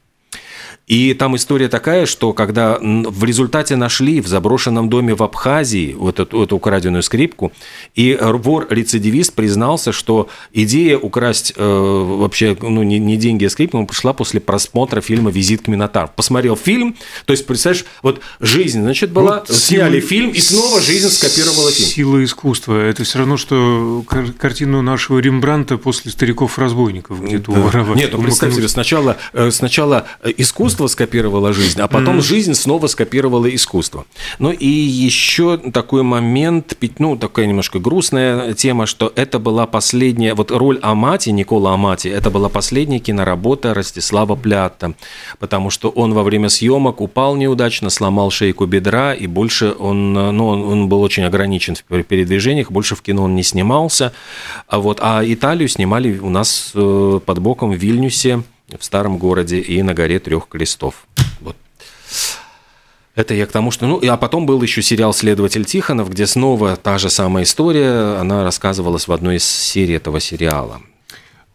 И 0.87 1.14
там 1.14 1.35
история 1.35 1.69
такая, 1.69 2.07
что 2.07 2.33
когда 2.33 2.78
в 2.81 3.25
результате 3.25 3.75
нашли 3.75 4.21
в 4.21 4.28
заброшенном 4.28 4.88
доме 4.88 5.16
в 5.16 5.23
Абхазии 5.23 5.97
вот 5.99 6.21
эту, 6.21 6.45
эту 6.45 6.57
украденную 6.57 7.02
скрипку, 7.02 7.52
и 7.97 8.16
вор-рецидивист 8.21 9.33
признался, 9.33 9.90
что 9.90 10.28
идея 10.52 10.97
украсть 10.97 11.55
э, 11.57 11.62
вообще 11.64 12.57
ну, 12.61 12.85
не, 12.85 13.00
не 13.00 13.16
деньги, 13.16 13.45
а 13.45 13.50
скрипку 13.50 13.85
пришла 13.85 14.12
после 14.12 14.38
просмотра 14.38 15.00
фильма 15.00 15.33
«Визит 15.33 15.62
к 15.62 15.69
Минотавру». 15.69 16.12
Посмотрел 16.14 16.55
фильм, 16.57 16.95
то 17.25 17.33
есть, 17.33 17.47
представляешь, 17.47 17.85
вот 18.02 18.21
жизнь, 18.38 18.81
значит, 18.81 19.11
была, 19.11 19.40
вот 19.40 19.57
сняли 19.57 19.99
сила, 19.99 20.09
фильм, 20.09 20.31
и 20.31 20.38
снова 20.38 20.81
жизнь 20.81 21.09
скопировала 21.09 21.73
фильм. 21.73 21.88
Сила 21.88 22.25
искусства. 22.25 22.81
Это 22.81 23.02
все 23.02 23.19
равно, 23.19 23.37
что 23.37 24.05
картину 24.38 24.83
нашего 24.83 25.19
Рембранта 25.19 25.78
после 25.78 26.12
«Стариков-разбойников» 26.12 27.25
где-то 27.25 27.50
да. 27.50 27.59
уворовать. 27.59 27.97
Нет, 27.97 28.12
ну 28.12 28.23
представь 28.23 28.55
себе, 28.55 28.69
сначала, 28.69 29.16
э, 29.33 29.50
сначала 29.50 30.07
искусство 30.37 30.75
искусство 30.76 30.87
скопировало 30.88 31.52
жизнь, 31.52 31.80
а 31.80 31.88
потом 31.88 32.18
mm. 32.18 32.23
жизнь 32.23 32.54
снова 32.54 32.87
скопировала 32.87 33.47
искусство. 33.54 34.04
Ну 34.38 34.50
и 34.50 34.66
еще 34.66 35.56
такой 35.56 36.02
момент, 36.02 36.76
ну 36.99 37.16
такая 37.16 37.47
немножко 37.47 37.78
грустная 37.78 38.54
тема, 38.54 38.87
что 38.87 39.12
это 39.16 39.38
была 39.38 39.66
последняя, 39.66 40.35
вот 40.35 40.50
роль 40.50 40.78
Амати, 40.83 41.30
Никола 41.30 41.75
Амати, 41.75 42.09
это 42.09 42.30
была 42.30 42.49
последняя 42.49 42.99
киноработа 42.99 43.75
Ростислава 43.75 44.37
Плята, 44.37 44.95
потому 45.38 45.71
что 45.71 45.88
он 45.88 46.12
во 46.12 46.23
время 46.23 46.49
съемок 46.49 47.00
упал 47.00 47.37
неудачно, 47.37 47.90
сломал 47.90 48.30
шейку 48.30 48.66
бедра, 48.66 49.14
и 49.14 49.26
больше 49.26 49.75
он, 49.78 50.12
ну, 50.12 50.47
он, 50.47 50.62
он 50.62 50.88
был 50.88 51.02
очень 51.02 51.25
ограничен 51.25 51.76
в 51.88 52.02
передвижениях, 52.02 52.71
больше 52.71 52.95
в 52.97 53.02
кино 53.02 53.25
он 53.25 53.35
не 53.35 53.42
снимался. 53.42 54.12
А, 54.68 54.78
вот, 54.78 54.99
а 55.00 55.23
Италию 55.25 55.68
снимали 55.68 56.18
у 56.18 56.28
нас 56.28 56.73
э, 56.75 57.21
под 57.25 57.38
боком 57.38 57.73
в 57.73 57.76
Вильнюсе, 57.76 58.42
в 58.68 58.85
старом 58.85 59.18
городе 59.18 59.61
и 59.61 59.82
на 59.82 59.94
горе 59.94 60.18
трех 60.18 60.49
крестов. 60.49 61.06
Вот. 61.40 61.56
Это 63.14 63.32
я 63.32 63.46
к 63.46 63.52
тому, 63.52 63.70
что... 63.70 63.87
Ну, 63.87 64.00
а 64.06 64.16
потом 64.16 64.44
был 64.44 64.61
еще 64.62 64.82
сериал 64.82 65.14
«Следователь 65.14 65.64
Тихонов», 65.64 66.11
где 66.11 66.26
снова 66.26 66.76
та 66.76 66.99
же 66.99 67.08
самая 67.08 67.44
история, 67.44 68.18
она 68.20 68.44
рассказывалась 68.44 69.08
в 69.08 69.12
одной 69.12 69.37
из 69.37 69.44
серий 69.44 69.94
этого 69.94 70.20
сериала. 70.20 70.82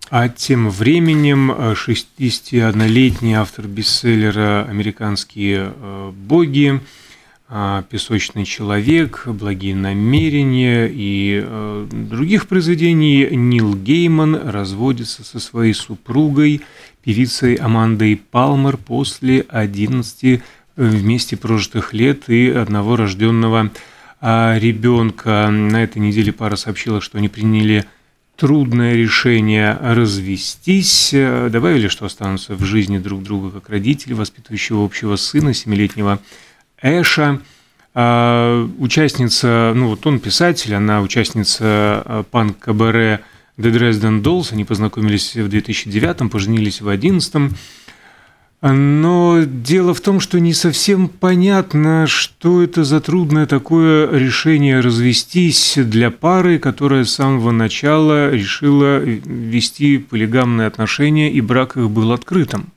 А 0.10 0.27
тем 0.27 0.70
временем 0.70 1.51
61-летний 1.51 3.36
автор 3.36 3.68
бестселлера 3.68 4.65
«Американские 4.68 5.72
э, 5.74 6.12
боги», 6.13 6.82
э, 7.48 7.84
«Песочный 7.89 8.44
человек», 8.44 9.24
«Благие 9.27 9.74
намерения» 9.74 10.89
и 10.91 11.41
э, 11.41 11.88
других 11.91 12.50
произведений 12.50 13.30
Нил 13.32 13.74
Гейман 13.74 14.36
разводится 14.50 15.24
со 15.24 15.39
своей 15.39 15.74
супругой 15.74 16.62
певицей 17.03 17.55
Амандой 17.55 18.15
Палмер 18.15 18.77
после 18.77 19.41
11 19.48 20.24
э, 20.24 20.39
вместе 20.75 21.38
прожитых 21.38 21.93
лет 21.93 22.29
и 22.29 22.50
одного 22.50 22.96
рожденного 22.96 23.72
а, 24.20 24.58
ребенка. 24.58 25.50
На 25.50 25.84
этой 25.84 26.00
неделе 26.00 26.31
пара 26.31 26.55
сообщила, 26.55 27.01
что 27.01 27.17
они 27.17 27.29
приняли 27.29 27.86
трудное 28.36 28.96
решение 28.96 29.77
развестись. 29.81 31.12
Добавили, 31.12 31.88
что 31.88 32.05
останутся 32.05 32.55
в 32.55 32.63
жизни 32.63 32.98
друг 32.98 33.24
друга 33.24 33.51
как 33.51 33.70
родители, 33.70 34.13
воспитывающего 34.13 34.84
общего 34.84 35.15
сына, 35.15 35.53
семилетнего 35.53 36.20
Эша. 36.81 37.41
А, 37.93 38.67
участница, 38.79 39.74
ну 39.75 39.89
вот 39.89 40.05
он 40.08 40.20
писатель, 40.20 40.74
она 40.74 41.01
участница 41.01 42.03
э, 42.05 42.24
панк-кабаре 42.31 43.20
The 43.62 43.72
Dresden 43.72 44.22
Dolls. 44.22 44.51
Они 44.51 44.65
познакомились 44.65 45.36
в 45.36 45.48
2009, 45.48 46.32
поженились 46.32 46.82
в 46.82 46.86
2011. 46.86 47.53
Но 48.63 49.39
дело 49.44 49.96
в 49.96 50.01
том, 50.01 50.20
что 50.20 50.39
не 50.39 50.53
совсем 50.53 51.08
понятно, 51.08 52.06
что 52.06 52.62
это 52.62 52.84
за 52.84 53.01
трудное 53.01 53.48
такое 53.48 54.12
решение 54.12 54.82
развестись 54.82 55.77
для 55.77 56.12
пары, 56.12 56.60
которая 56.60 57.03
с 57.03 57.12
самого 57.12 57.50
начала 57.50 58.30
решила 58.30 59.00
вести 59.00 59.98
полигамные 59.98 60.68
отношения, 60.68 61.32
и 61.32 61.41
брак 61.41 61.75
их 61.75 61.89
был 61.89 62.12
открытым. 62.12 62.68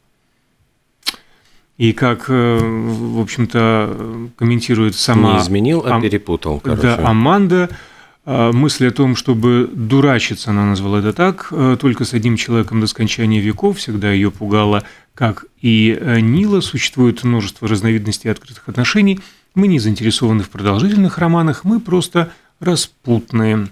И 1.76 1.92
как, 1.92 2.26
э, 2.28 2.58
в 2.58 3.20
общем-то, 3.20 4.30
комментирует 4.36 4.94
сама... 4.94 5.34
Не 5.34 5.40
изменил, 5.40 5.84
а 5.84 6.00
перепутал, 6.00 6.60
короче. 6.60 6.82
Да, 6.82 7.08
Аманда– 7.08 7.68
мысль 8.26 8.88
о 8.88 8.90
том, 8.90 9.16
чтобы 9.16 9.68
дурачиться, 9.70 10.50
она 10.50 10.64
назвала 10.64 11.00
это 11.00 11.12
так, 11.12 11.48
э, 11.50 11.76
только 11.78 12.04
с 12.04 12.14
одним 12.14 12.36
человеком 12.36 12.80
до 12.80 12.86
скончания 12.86 13.40
веков, 13.40 13.78
всегда 13.78 14.10
ее 14.10 14.30
пугало, 14.30 14.82
как 15.14 15.44
и 15.60 15.96
э, 16.00 16.20
Нила, 16.20 16.60
существует 16.60 17.22
множество 17.22 17.68
разновидностей 17.68 18.30
открытых 18.30 18.68
отношений, 18.68 19.20
мы 19.54 19.68
не 19.68 19.78
заинтересованы 19.78 20.42
в 20.42 20.48
продолжительных 20.48 21.18
романах, 21.18 21.64
мы 21.64 21.80
просто 21.80 22.32
распутные. 22.60 23.68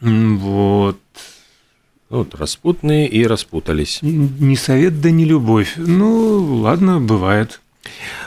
Вот. 0.00 1.00
Вот, 2.10 2.34
распутные 2.34 3.08
и 3.08 3.26
распутались. 3.26 4.00
Не 4.02 4.54
совет, 4.54 5.00
да 5.00 5.10
не 5.10 5.24
любовь. 5.24 5.74
Ну, 5.78 6.60
ладно, 6.60 7.00
бывает. 7.00 7.61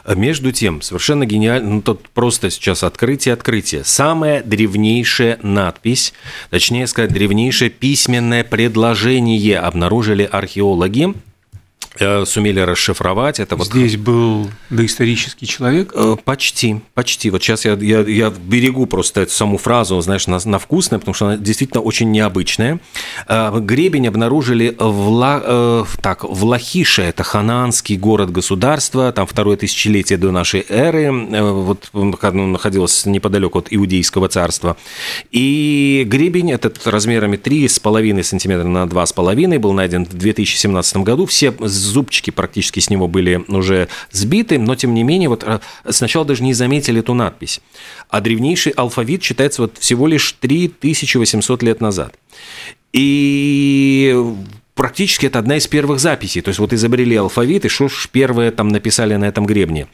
Между 0.07 0.51
тем, 0.51 0.81
совершенно 0.81 1.25
гениально, 1.25 1.75
ну 1.75 1.81
тут 1.81 2.09
просто 2.09 2.49
сейчас 2.49 2.83
открытие-открытие. 2.83 3.83
Самая 3.83 4.43
древнейшая 4.43 5.39
надпись, 5.41 6.13
точнее 6.49 6.87
сказать, 6.87 7.13
древнейшее 7.13 7.69
письменное 7.69 8.43
предложение 8.43 9.59
обнаружили 9.59 10.23
археологи 10.29 11.13
сумели 12.25 12.59
расшифровать. 12.59 13.39
Это 13.39 13.55
вот... 13.55 13.67
Здесь 13.67 13.97
был 13.97 14.49
доисторический 14.69 15.47
человек? 15.47 15.91
Э, 15.93 16.15
почти, 16.23 16.81
почти. 16.93 17.29
Вот 17.29 17.41
сейчас 17.41 17.65
я, 17.65 17.73
я, 17.73 18.01
я 18.01 18.29
берегу 18.29 18.85
просто 18.85 19.21
эту 19.21 19.31
саму 19.31 19.57
фразу, 19.57 19.99
знаешь, 20.01 20.27
на, 20.27 20.39
на 20.45 20.59
вкусное, 20.59 20.99
потому 20.99 21.13
что 21.13 21.27
она 21.27 21.37
действительно 21.37 21.81
очень 21.81 22.11
необычная. 22.11 22.79
Э, 23.27 23.57
гребень 23.59 24.07
обнаружили 24.07 24.75
в, 24.77 25.09
Ла, 25.09 25.85
так, 26.01 26.23
в 26.23 26.43
Лахише, 26.43 27.03
это 27.03 27.23
ханаанский 27.23 27.97
город-государство, 27.97 29.11
там 29.11 29.27
второе 29.27 29.57
тысячелетие 29.57 30.17
до 30.17 30.31
нашей 30.31 30.65
эры, 30.67 31.11
вот 31.11 31.89
он 31.93 32.15
находился 32.51 33.09
неподалеку 33.09 33.59
от 33.59 33.67
Иудейского 33.69 34.29
царства. 34.29 34.77
И 35.31 36.03
гребень 36.07 36.51
этот 36.51 36.85
размерами 36.87 37.37
3,5 37.37 38.23
сантиметра 38.23 38.67
на 38.67 38.83
2,5 38.83 39.59
был 39.59 39.73
найден 39.73 40.05
в 40.05 40.13
2017 40.13 40.97
году. 40.97 41.25
Все 41.25 41.53
зубчики 41.85 42.31
практически 42.31 42.79
с 42.79 42.89
него 42.89 43.07
были 43.07 43.43
уже 43.47 43.87
сбиты, 44.11 44.59
но 44.59 44.75
тем 44.75 44.93
не 44.93 45.03
менее 45.03 45.29
вот 45.29 45.43
э, 45.45 45.59
сначала 45.89 46.25
даже 46.25 46.43
не 46.43 46.53
заметили 46.53 46.99
эту 46.99 47.13
надпись. 47.13 47.61
А 48.09 48.21
древнейший 48.21 48.73
алфавит 48.73 49.23
считается 49.23 49.61
вот 49.61 49.77
всего 49.77 50.07
лишь 50.07 50.33
3800 50.39 51.63
лет 51.63 51.81
назад. 51.81 52.15
И 52.93 54.15
практически 54.75 55.25
это 55.25 55.39
одна 55.39 55.57
из 55.57 55.65
первых 55.67 55.99
записей. 55.99 56.41
То 56.41 56.49
есть 56.49 56.59
вот 56.59 56.73
изобрели 56.73 57.15
алфавит, 57.15 57.65
и 57.65 57.69
что 57.69 57.87
ж 57.87 58.09
первое 58.11 58.51
там 58.51 58.67
написали 58.69 59.15
на 59.15 59.25
этом 59.25 59.45
гребне. 59.45 59.87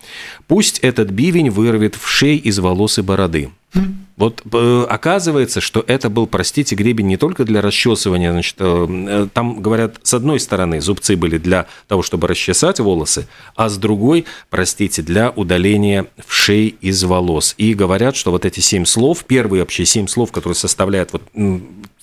Пусть 0.48 0.80
этот 0.80 1.12
бивень 1.12 1.50
вырвет 1.50 1.96
в 1.96 2.08
шей 2.08 2.38
из 2.38 2.60
волос 2.60 2.98
и 3.00 3.02
бороды. 3.02 3.52
Вот 4.18 4.44
э, 4.52 4.86
оказывается, 4.90 5.62
что 5.62 5.84
это 5.88 6.10
был, 6.10 6.28
простите, 6.28 6.76
гребень 6.76 7.08
не 7.08 7.18
только 7.18 7.46
для 7.46 7.62
расчесывания, 7.62 8.32
значит, 8.32 8.58
э, 8.60 8.88
э, 8.90 9.28
там, 9.34 9.62
говорят, 9.62 9.96
с 10.04 10.14
одной 10.14 10.40
стороны 10.40 10.82
зубцы 10.82 11.16
были 11.16 11.38
для 11.38 11.68
того, 11.88 12.04
чтобы 12.04 12.28
расчесать 12.28 12.80
волосы, 12.80 13.28
а 13.56 13.70
с 13.70 13.78
другой, 13.78 14.26
простите, 14.50 15.02
для 15.02 15.32
удаления 15.32 16.06
вшей 16.28 16.76
из 16.82 17.04
волос. 17.04 17.56
И 17.58 17.74
говорят, 17.74 18.16
что 18.16 18.32
вот 18.32 18.46
эти 18.46 18.60
семь 18.60 18.86
слов, 18.86 19.24
первые 19.26 19.62
вообще 19.62 19.86
семь 19.86 20.08
слов, 20.08 20.32
которые 20.32 20.56
составляют 20.56 21.14
вот 21.14 21.24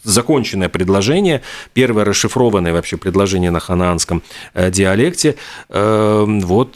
законченное 0.08 0.68
предложение, 0.68 1.42
первое 1.72 2.04
расшифрованное 2.04 2.72
вообще 2.72 2.96
предложение 2.96 3.50
на 3.50 3.60
ханаанском 3.60 4.22
диалекте, 4.54 5.36
вот 5.68 6.72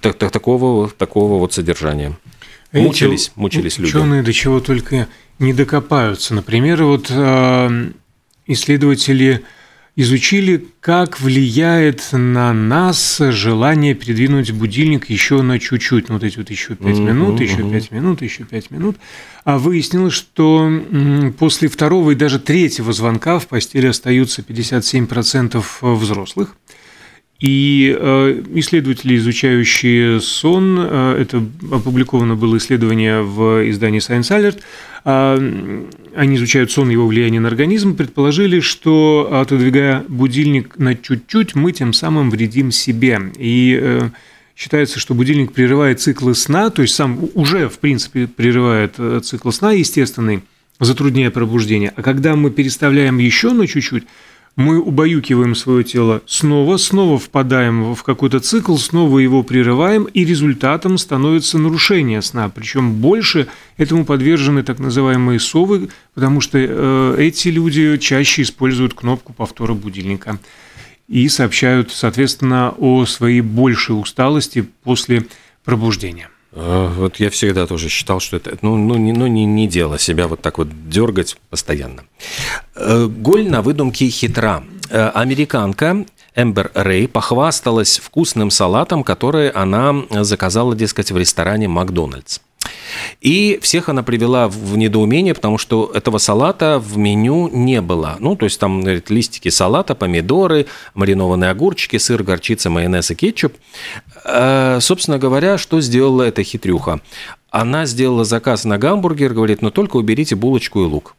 такого, 0.00 0.90
такого 0.90 1.38
вот 1.38 1.52
содержания. 1.52 2.12
Мучились, 2.72 3.32
мучились 3.36 3.78
люди. 3.78 3.96
Ученые 3.96 4.22
до 4.22 4.32
чего 4.32 4.60
только 4.60 5.08
не 5.38 5.52
докопаются. 5.52 6.34
Например, 6.34 6.84
вот 6.84 7.06
э, 7.10 7.90
исследователи 8.46 9.44
изучили, 9.96 10.68
как 10.80 11.20
влияет 11.20 12.08
на 12.12 12.52
нас 12.52 13.18
желание 13.18 13.94
передвинуть 13.94 14.52
будильник 14.52 15.08
еще 15.08 15.40
на 15.40 15.58
чуть-чуть, 15.58 16.08
ну, 16.08 16.14
вот 16.14 16.22
эти 16.22 16.36
вот 16.36 16.50
еще 16.50 16.74
5 16.76 16.80
uh-huh, 16.80 17.02
минут, 17.02 17.40
еще 17.40 17.62
uh-huh. 17.62 17.72
5 17.72 17.90
минут, 17.92 18.22
еще 18.22 18.44
5 18.44 18.70
минут. 18.70 18.96
А 19.44 19.58
выяснилось, 19.58 20.12
что 20.12 20.70
после 21.38 21.68
второго 21.68 22.10
и 22.10 22.14
даже 22.14 22.38
третьего 22.38 22.92
звонка 22.92 23.38
в 23.38 23.46
постели 23.46 23.86
остаются 23.86 24.42
57% 24.42 25.64
взрослых. 25.94 26.56
И 27.38 27.94
э, 27.98 28.42
исследователи, 28.54 29.16
изучающие 29.16 30.20
сон, 30.20 30.78
э, 30.78 31.18
это 31.20 31.44
опубликовано 31.70 32.34
было 32.34 32.56
исследование 32.56 33.20
в 33.20 33.68
издании 33.68 34.00
Science 34.00 34.30
Alert, 34.30 34.60
э, 35.04 35.84
они 36.16 36.36
изучают 36.36 36.72
сон 36.72 36.88
и 36.88 36.92
его 36.92 37.06
влияние 37.06 37.42
на 37.42 37.48
организм, 37.48 37.94
предположили, 37.94 38.60
что 38.60 39.28
отодвигая 39.38 40.02
будильник 40.08 40.78
на 40.78 40.94
чуть-чуть, 40.94 41.54
мы 41.54 41.72
тем 41.72 41.92
самым 41.92 42.30
вредим 42.30 42.70
себе. 42.70 43.20
И 43.36 44.00
считается, 44.56 44.98
что 44.98 45.12
будильник 45.12 45.52
прерывает 45.52 46.00
циклы 46.00 46.34
сна, 46.34 46.70
то 46.70 46.80
есть 46.80 46.94
сам 46.94 47.28
уже, 47.34 47.68
в 47.68 47.78
принципе, 47.80 48.26
прерывает 48.26 48.94
цикл 49.22 49.50
сна 49.50 49.72
естественный, 49.72 50.42
затрудняя 50.80 51.30
пробуждение. 51.30 51.92
А 51.94 52.00
когда 52.00 52.34
мы 52.34 52.50
переставляем 52.50 53.18
еще 53.18 53.52
на 53.52 53.66
чуть-чуть, 53.66 54.04
мы 54.56 54.80
убаюкиваем 54.80 55.54
свое 55.54 55.84
тело 55.84 56.22
снова, 56.26 56.78
снова 56.78 57.18
впадаем 57.18 57.94
в 57.94 58.02
какой-то 58.02 58.40
цикл, 58.40 58.76
снова 58.76 59.18
его 59.18 59.42
прерываем, 59.42 60.04
и 60.04 60.24
результатом 60.24 60.96
становится 60.96 61.58
нарушение 61.58 62.22
сна. 62.22 62.48
Причем 62.48 62.94
больше 62.94 63.48
этому 63.76 64.06
подвержены 64.06 64.62
так 64.62 64.78
называемые 64.78 65.40
совы, 65.40 65.90
потому 66.14 66.40
что 66.40 66.58
э, 66.58 67.16
эти 67.18 67.48
люди 67.48 67.98
чаще 67.98 68.42
используют 68.42 68.94
кнопку 68.94 69.34
повтора 69.34 69.74
будильника 69.74 70.38
и 71.06 71.28
сообщают, 71.28 71.92
соответственно, 71.92 72.74
о 72.78 73.04
своей 73.04 73.42
большей 73.42 74.00
усталости 74.00 74.66
после 74.82 75.26
пробуждения. 75.64 76.30
А, 76.58 76.90
вот 76.96 77.20
я 77.20 77.28
всегда 77.28 77.66
тоже 77.66 77.88
считал, 77.88 78.18
что 78.18 78.38
это 78.38 78.56
ну, 78.62 78.76
ну, 78.76 78.96
не, 78.96 79.12
ну, 79.12 79.26
не, 79.26 79.44
не 79.44 79.68
дело 79.68 79.98
себя 79.98 80.26
вот 80.26 80.40
так 80.40 80.56
вот 80.56 80.68
дергать 80.88 81.36
постоянно. 81.50 82.04
Э, 82.74 83.06
голь 83.06 83.48
на 83.48 83.60
выдумке 83.60 84.08
хитра. 84.08 84.64
Э, 84.88 85.10
американка 85.10 86.06
Эмбер 86.34 86.70
Рэй 86.74 87.08
похвасталась 87.08 87.98
вкусным 87.98 88.50
салатом, 88.50 89.04
который 89.04 89.50
она 89.50 89.94
заказала, 90.10 90.74
дескать, 90.74 91.10
в 91.10 91.16
ресторане 91.18 91.68
Макдональдс. 91.68 92.40
И 93.20 93.58
всех 93.62 93.88
она 93.88 94.02
привела 94.02 94.48
в 94.48 94.76
недоумение, 94.76 95.34
потому 95.34 95.58
что 95.58 95.90
этого 95.94 96.18
салата 96.18 96.78
в 96.78 96.96
меню 96.96 97.48
не 97.48 97.80
было. 97.80 98.16
Ну, 98.18 98.36
то 98.36 98.44
есть 98.44 98.58
там 98.60 98.80
говорит, 98.80 99.10
листики 99.10 99.48
салата, 99.48 99.94
помидоры, 99.94 100.66
маринованные 100.94 101.50
огурчики, 101.50 101.98
сыр, 101.98 102.22
горчица, 102.22 102.70
майонез 102.70 103.10
и 103.10 103.14
кетчуп. 103.14 103.54
Э, 104.24 104.78
собственно 104.80 105.18
говоря, 105.18 105.58
что 105.58 105.80
сделала 105.80 106.22
эта 106.22 106.42
хитрюха? 106.42 107.00
Она 107.50 107.86
сделала 107.86 108.24
заказ 108.24 108.64
на 108.64 108.78
гамбургер, 108.78 109.32
говорит, 109.32 109.62
но 109.62 109.70
только 109.70 109.96
уберите 109.96 110.34
булочку 110.34 110.82
и 110.82 110.86
лук. 110.86 111.16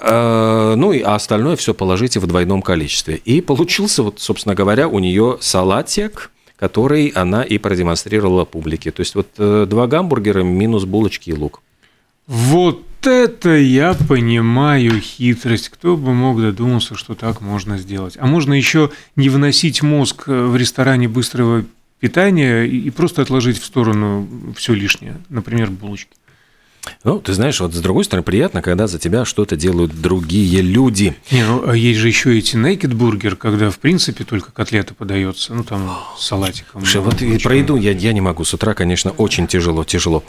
Э, 0.00 0.74
ну, 0.76 0.92
и, 0.92 1.00
а 1.00 1.14
остальное 1.14 1.56
все 1.56 1.74
положите 1.74 2.20
в 2.20 2.26
двойном 2.26 2.62
количестве. 2.62 3.16
И 3.16 3.40
получился, 3.40 4.02
вот, 4.02 4.20
собственно 4.20 4.54
говоря, 4.54 4.88
у 4.88 4.98
нее 4.98 5.38
салатик– 5.40 6.30
который 6.56 7.08
она 7.08 7.42
и 7.42 7.58
продемонстрировала 7.58 8.44
публике. 8.44 8.90
То 8.90 9.00
есть 9.00 9.14
вот 9.14 9.28
э, 9.38 9.66
два 9.68 9.86
гамбургера 9.86 10.42
минус 10.42 10.84
булочки 10.84 11.30
и 11.30 11.34
лук. 11.34 11.62
Вот 12.26 12.82
это 13.06 13.56
я 13.56 13.94
понимаю 13.94 15.00
хитрость. 15.00 15.68
Кто 15.68 15.96
бы 15.96 16.12
мог 16.12 16.40
додуматься, 16.40 16.96
что 16.96 17.14
так 17.14 17.40
можно 17.40 17.78
сделать. 17.78 18.16
А 18.18 18.26
можно 18.26 18.52
еще 18.52 18.90
не 19.14 19.28
выносить 19.28 19.82
мозг 19.82 20.24
э, 20.26 20.46
в 20.46 20.56
ресторане 20.56 21.08
быстрого 21.08 21.64
питания 22.00 22.64
и 22.64 22.90
просто 22.90 23.22
отложить 23.22 23.58
в 23.58 23.64
сторону 23.64 24.28
все 24.56 24.74
лишнее, 24.74 25.16
например, 25.28 25.70
булочки. 25.70 26.10
Ну, 27.04 27.20
ты 27.20 27.32
знаешь, 27.32 27.60
вот 27.60 27.74
с 27.74 27.80
другой 27.80 28.04
стороны, 28.04 28.24
приятно, 28.24 28.62
когда 28.62 28.86
за 28.86 28.98
тебя 28.98 29.24
что-то 29.24 29.56
делают 29.56 30.00
другие 30.00 30.60
люди. 30.62 31.16
Не, 31.30 31.44
ну, 31.44 31.68
а 31.68 31.76
есть 31.76 32.00
же 32.00 32.08
еще 32.08 32.36
эти 32.36 32.56
naked 32.56 32.94
бургер, 32.94 33.36
когда, 33.36 33.70
в 33.70 33.78
принципе, 33.78 34.24
только 34.24 34.52
котлета 34.52 34.94
подается, 34.94 35.54
ну, 35.54 35.64
там, 35.64 35.98
с 36.18 36.26
салатиком. 36.26 36.80
Слушай, 36.80 37.00
вот 37.00 37.22
и 37.22 37.38
про 37.38 37.56
еду 37.56 37.76
я, 37.76 37.92
я 37.92 38.12
не 38.12 38.20
могу. 38.20 38.44
С 38.44 38.54
утра, 38.54 38.74
конечно, 38.74 39.10
очень 39.12 39.46
тяжело, 39.46 39.84
тяжело. 39.84 40.22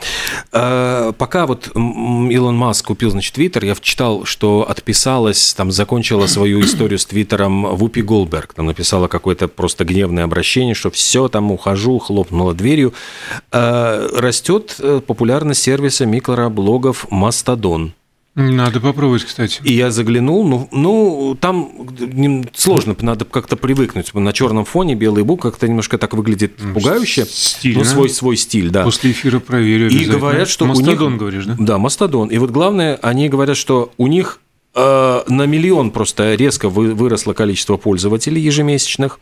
А, 0.51 1.11
пока 1.13 1.45
вот 1.45 1.71
Илон 1.75 2.55
Маск 2.55 2.87
купил, 2.87 3.11
значит, 3.11 3.33
Твиттер, 3.33 3.65
я 3.65 3.75
читал, 3.79 4.25
что 4.25 4.67
отписалась, 4.69 5.53
там, 5.53 5.71
закончила 5.71 6.27
свою 6.27 6.61
историю 6.61 6.99
с 6.99 7.05
Твиттером 7.05 7.75
Вупи 7.75 8.01
Голберг. 8.01 8.53
Там 8.53 8.65
написала 8.65 9.07
какое-то 9.07 9.47
просто 9.47 9.85
гневное 9.85 10.23
обращение, 10.23 10.73
что 10.73 10.89
все, 10.89 11.27
там, 11.27 11.51
ухожу, 11.51 11.99
хлопнула 11.99 12.53
дверью. 12.53 12.93
А, 13.51 14.07
растет 14.15 14.75
э, 14.79 15.01
популярность 15.05 15.61
сервиса 15.61 16.05
микро 16.05 16.46
блогов 16.49 17.07
Мастодон. 17.09 17.93
Надо 18.37 18.79
попробовать, 18.79 19.23
кстати. 19.23 19.61
И 19.63 19.73
я 19.73 19.89
заглянул, 19.89 20.47
ну, 20.47 20.69
ну 20.71 21.35
там 21.41 21.71
сложно, 22.53 22.95
надо 23.01 23.25
как-то 23.25 23.55
привыкнуть. 23.55 24.13
На 24.13 24.31
черном 24.31 24.63
фоне 24.63 24.93
белый 24.93 25.23
бук 25.23 25.41
как-то 25.41 25.67
немножко 25.67 25.97
так 25.97 26.13
выглядит 26.13 26.55
пугающе. 26.55 27.25
Стиль, 27.27 27.79
ну, 27.79 27.83
свой, 27.83 28.09
свой 28.09 28.37
стиль, 28.37 28.69
да. 28.69 28.83
После 28.83 29.09
эфира 29.09 29.39
проверю 29.39 29.89
И 29.89 30.05
говорят, 30.05 30.49
что 30.49 30.67
Мастодон, 30.67 31.07
у 31.07 31.09
них... 31.09 31.19
говоришь, 31.19 31.45
да? 31.45 31.55
Да, 31.57 31.77
Мастодон. 31.79 32.27
И 32.27 32.37
вот 32.37 32.51
главное, 32.51 32.99
они 33.01 33.27
говорят, 33.27 33.57
что 33.57 33.91
у 33.97 34.05
них 34.05 34.39
на 34.77 35.45
миллион 35.45 35.91
просто 35.91 36.35
резко 36.35 36.69
выросло 36.69 37.33
количество 37.33 37.77
пользователей 37.77 38.41
ежемесячных. 38.41 39.19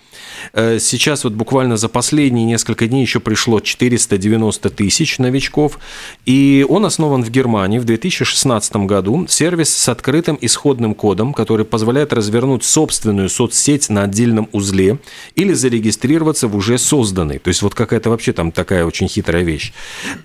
Э, 0.54 0.80
сейчас 0.80 1.24
вот 1.24 1.34
буквально 1.34 1.78
за 1.78 1.88
последние 1.88 2.46
несколько 2.46 2.88
дней 2.88 3.02
еще 3.02 3.20
пришло 3.20 3.60
490 3.60 4.70
тысяч 4.70 5.18
новичков. 5.18 5.80
И 6.26 6.66
он 6.68 6.86
основан 6.86 7.24
в 7.24 7.30
Германии 7.30 7.80
в 7.80 7.86
2016 7.86 8.76
году. 8.88 9.28
Сервис 9.30 9.74
с 9.74 9.88
открытым 9.88 10.38
исходным 10.42 10.94
кодом, 10.94 11.34
который 11.34 11.66
позволяет 11.66 12.12
развернуть 12.12 12.64
собственную 12.64 13.30
соцсеть 13.30 13.90
на 13.90 14.04
отдельном 14.04 14.50
узле 14.52 14.98
или 15.36 15.54
зарегистрироваться 15.54 16.48
в 16.48 16.56
уже 16.56 16.78
созданной. 16.78 17.40
То 17.40 17.48
есть 17.48 17.62
вот 17.62 17.76
какая-то 17.76 18.10
вообще 18.10 18.34
там 18.34 18.52
такая 18.52 18.86
очень 18.86 19.08
хитрая 19.08 19.44
вещь. 19.44 19.72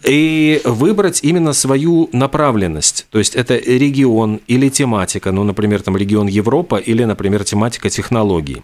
И 0.05 0.61
выбрать 0.65 1.21
именно 1.23 1.53
свою 1.53 2.09
направленность. 2.13 3.07
То 3.11 3.19
есть 3.19 3.37
это 3.37 3.57
регион 3.57 4.41
или 4.47 4.69
тематика 4.69 5.20
тематика, 5.21 5.33
ну, 5.33 5.45
например, 5.45 5.83
там 5.83 5.97
регион 5.97 6.29
Европа 6.29 6.77
или, 6.77 7.05
например, 7.05 7.45
тематика 7.45 7.91
технологий. 7.91 8.63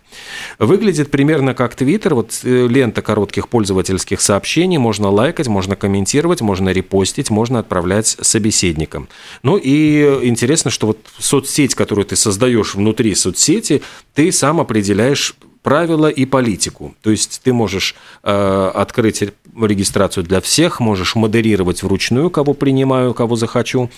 Выглядит 0.59 1.11
примерно 1.11 1.55
как 1.55 1.75
Твиттер, 1.75 2.15
вот 2.15 2.41
э, 2.45 2.69
лента 2.69 3.03
коротких 3.03 3.49
пользовательских 3.49 4.21
сообщений, 4.21 4.79
можно 4.79 5.11
лайкать, 5.11 5.49
можно 5.49 5.77
комментировать, 5.77 6.41
можно 6.41 6.73
репостить, 6.73 7.31
можно 7.31 7.59
отправлять 7.59 8.17
собеседникам. 8.21 9.09
Ну 9.43 9.59
и 9.59 10.21
интересно, 10.29 10.71
что 10.71 10.87
вот 10.87 10.99
соцсеть, 11.19 11.75
которую 11.75 12.05
ты 12.07 12.17
создаешь 12.17 12.75
внутри 12.75 13.15
соцсети, 13.15 13.83
ты 14.15 14.33
сам 14.33 14.61
определяешь 14.61 15.35
правила 15.67 16.07
и 16.07 16.27
политику. 16.27 16.95
То 17.03 17.11
есть 17.11 17.41
ты 17.43 17.53
можешь 17.53 17.97
э, 18.23 18.71
открыть 18.73 19.25
регистрацию 19.61 20.23
для 20.23 20.41
всех, 20.41 20.79
можешь 20.79 21.17
модерировать 21.17 21.83
вручную, 21.83 22.31
кого 22.31 22.55
принимаю, 22.55 23.15
кого 23.15 23.35
захочу. 23.35 23.91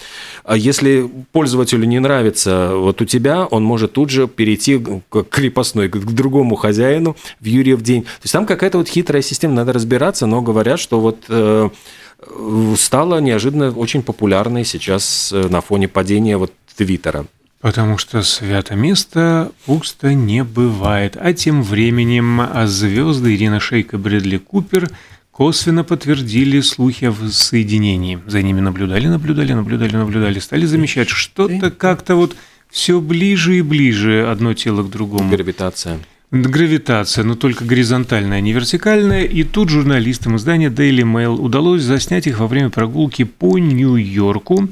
А 0.45 0.57
если 0.57 1.11
пользователю 1.31 1.85
не 1.85 1.99
нравится 1.99 2.71
вот 2.73 3.03
у 3.03 3.05
тебя, 3.05 3.45
он 3.45 3.65
может 3.65 3.93
тут 3.93 4.09
же 4.09 4.29
перейти 4.29 4.83
к 5.11 5.25
крепостной, 5.25 5.91
к 5.91 5.99
другому 5.99 6.57
хозяину 6.57 7.17
в 7.39 7.45
Юрьев 7.45 7.83
день. 7.83 8.05
То 8.05 8.23
есть 8.23 8.33
там 8.33 8.47
какая-то 8.47 8.79
вот 8.79 8.89
хитрая 8.89 9.21
система, 9.21 9.53
надо 9.53 9.75
разбираться, 9.75 10.25
но 10.25 10.41
говорят, 10.41 10.81
что 10.81 11.01
вот 11.01 11.19
э, 11.29 11.69
стала 12.79 13.21
неожиданно 13.21 13.73
очень 13.73 14.03
популярной 14.03 14.65
сейчас 14.65 15.35
э, 15.35 15.49
на 15.51 15.61
фоне 15.61 15.87
падения 15.87 16.39
вот 16.39 16.51
Твиттера. 16.79 17.27
Потому 17.61 17.99
что 17.99 18.23
свято 18.23 18.77
место 18.77 19.51
пусто 19.67 20.15
не 20.15 20.45
бывает. 20.45 21.17
А 21.21 21.33
тем 21.33 21.63
временем 21.63 22.41
звезды 22.67 23.35
Ирина 23.35 23.59
Шейк 23.59 23.95
и 23.95 23.97
Брэдли 23.97 24.37
Купер 24.39 24.89
косвенно 25.33 25.83
подтвердили 25.83 26.61
слухи 26.61 27.07
о 27.07 27.13
воссоединении. 27.13 28.21
За 28.27 28.43
ними 28.43 28.61
наблюдали, 28.61 29.09
наблюдали, 29.09 29.53
наблюдали, 29.53 29.97
наблюдали. 29.97 30.39
Стали 30.39 30.67
замечать, 30.67 31.09
что-то 31.09 31.71
как-то 31.71 32.15
вот 32.15 32.37
все 32.71 33.01
ближе 33.01 33.59
и 33.59 33.63
ближе 33.63 34.29
одно 34.29 34.55
тело 34.55 34.83
к 34.83 34.91
другому. 34.91 35.31
Гравитация. 35.31 35.99
Гравитация, 36.31 37.25
но 37.25 37.37
только 37.37 37.65
горизонтальная, 37.65 38.37
а 38.37 38.41
не 38.43 38.53
вертикальная. 38.53 39.25
И 39.25 39.45
тут 39.45 39.71
журналистам 39.71 40.37
издания 40.37 40.69
Daily 40.69 41.01
Mail 41.01 41.39
удалось 41.39 41.83
заснять 41.83 42.27
их 42.27 42.41
во 42.41 42.47
время 42.47 42.69
прогулки 42.69 43.25
по 43.25 43.59
Нью-Йорку. 43.59 44.69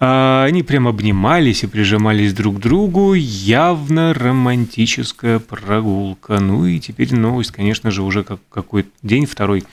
А, 0.00 0.44
они 0.44 0.62
прям 0.62 0.88
обнимались 0.88 1.62
и 1.62 1.66
прижимались 1.66 2.32
друг 2.32 2.56
к 2.56 2.60
другу. 2.60 3.14
Явно 3.14 4.14
романтическая 4.14 5.38
прогулка. 5.38 6.40
Ну 6.40 6.66
и 6.66 6.80
теперь 6.80 7.14
новость, 7.14 7.52
конечно 7.52 7.90
же, 7.90 8.02
уже 8.02 8.24
как 8.24 8.40
какой 8.50 8.86
день 9.02 9.26
второй 9.26 9.64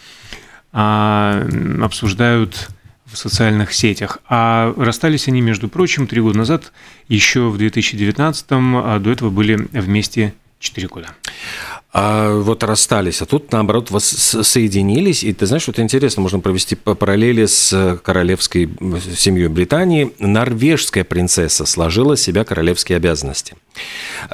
а, 0.71 1.47
обсуждают 1.81 2.69
в 3.05 3.17
социальных 3.17 3.73
сетях. 3.73 4.19
А 4.27 4.73
расстались 4.77 5.27
они, 5.27 5.41
между 5.41 5.67
прочим, 5.67 6.07
три 6.07 6.21
года 6.21 6.37
назад, 6.37 6.71
еще 7.07 7.49
в 7.49 7.57
2019-м, 7.57 8.77
а 8.77 8.99
до 8.99 9.11
этого 9.11 9.29
были 9.29 9.55
вместе 9.71 10.33
4 10.59 10.87
года. 10.87 11.09
А 11.93 12.33
вот 12.33 12.63
расстались, 12.63 13.21
а 13.21 13.25
тут, 13.25 13.51
наоборот, 13.51 13.91
вас 13.91 14.05
соединились. 14.05 15.25
И 15.25 15.33
ты 15.33 15.45
знаешь, 15.45 15.67
это 15.67 15.81
интересно, 15.81 16.21
можно 16.21 16.39
провести 16.39 16.75
параллели 16.75 17.45
с 17.45 17.99
королевской 18.01 18.69
семьей 19.13 19.49
Британии. 19.49 20.13
Норвежская 20.17 21.03
принцесса 21.03 21.65
сложила 21.65 22.15
с 22.15 22.21
себя 22.21 22.45
королевские 22.45 22.95
обязанности. 22.95 23.55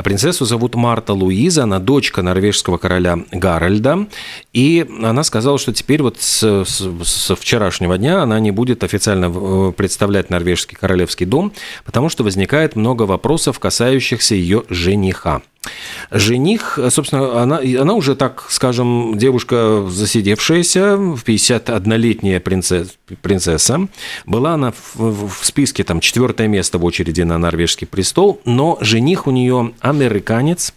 Принцессу 0.03 0.45
зовут 0.45 0.75
Марта 0.75 1.13
Луиза, 1.13 1.63
она 1.63 1.79
дочка 1.79 2.21
норвежского 2.21 2.77
короля 2.77 3.17
Гарольда. 3.31 4.07
И 4.53 4.85
она 5.01 5.23
сказала, 5.23 5.57
что 5.57 5.73
теперь 5.73 6.03
вот 6.03 6.17
с, 6.19 6.63
с, 6.63 6.89
со 7.03 7.35
вчерашнего 7.35 7.97
дня 7.97 8.21
она 8.21 8.39
не 8.39 8.51
будет 8.51 8.83
официально 8.83 9.33
э, 9.33 9.71
представлять 9.71 10.29
норвежский 10.29 10.77
королевский 10.77 11.25
дом, 11.25 11.51
потому 11.85 12.09
что 12.09 12.23
возникает 12.23 12.75
много 12.75 13.03
вопросов, 13.03 13.57
касающихся 13.57 14.35
ее 14.35 14.63
жениха. 14.69 15.41
Жених, 16.11 16.79
собственно, 16.89 17.41
она, 17.41 17.59
она 17.59 17.93
уже, 17.93 18.15
так 18.15 18.45
скажем, 18.49 19.17
девушка 19.17 19.85
засидевшаяся, 19.89 20.95
51-летняя 21.25 22.39
принцесса, 22.39 22.93
принцесса. 23.21 23.87
Была 24.25 24.53
она 24.53 24.73
в, 24.95 25.27
в 25.27 25.45
списке, 25.45 25.83
там, 25.83 25.99
четвертое 25.99 26.47
место 26.47 26.77
в 26.77 26.85
очереди 26.85 27.21
на 27.21 27.37
норвежский 27.37 27.87
престол, 27.87 28.41
но 28.45 28.77
жених 28.81 29.27
у 29.27 29.31
нее 29.31 29.73
американец, 29.79 30.73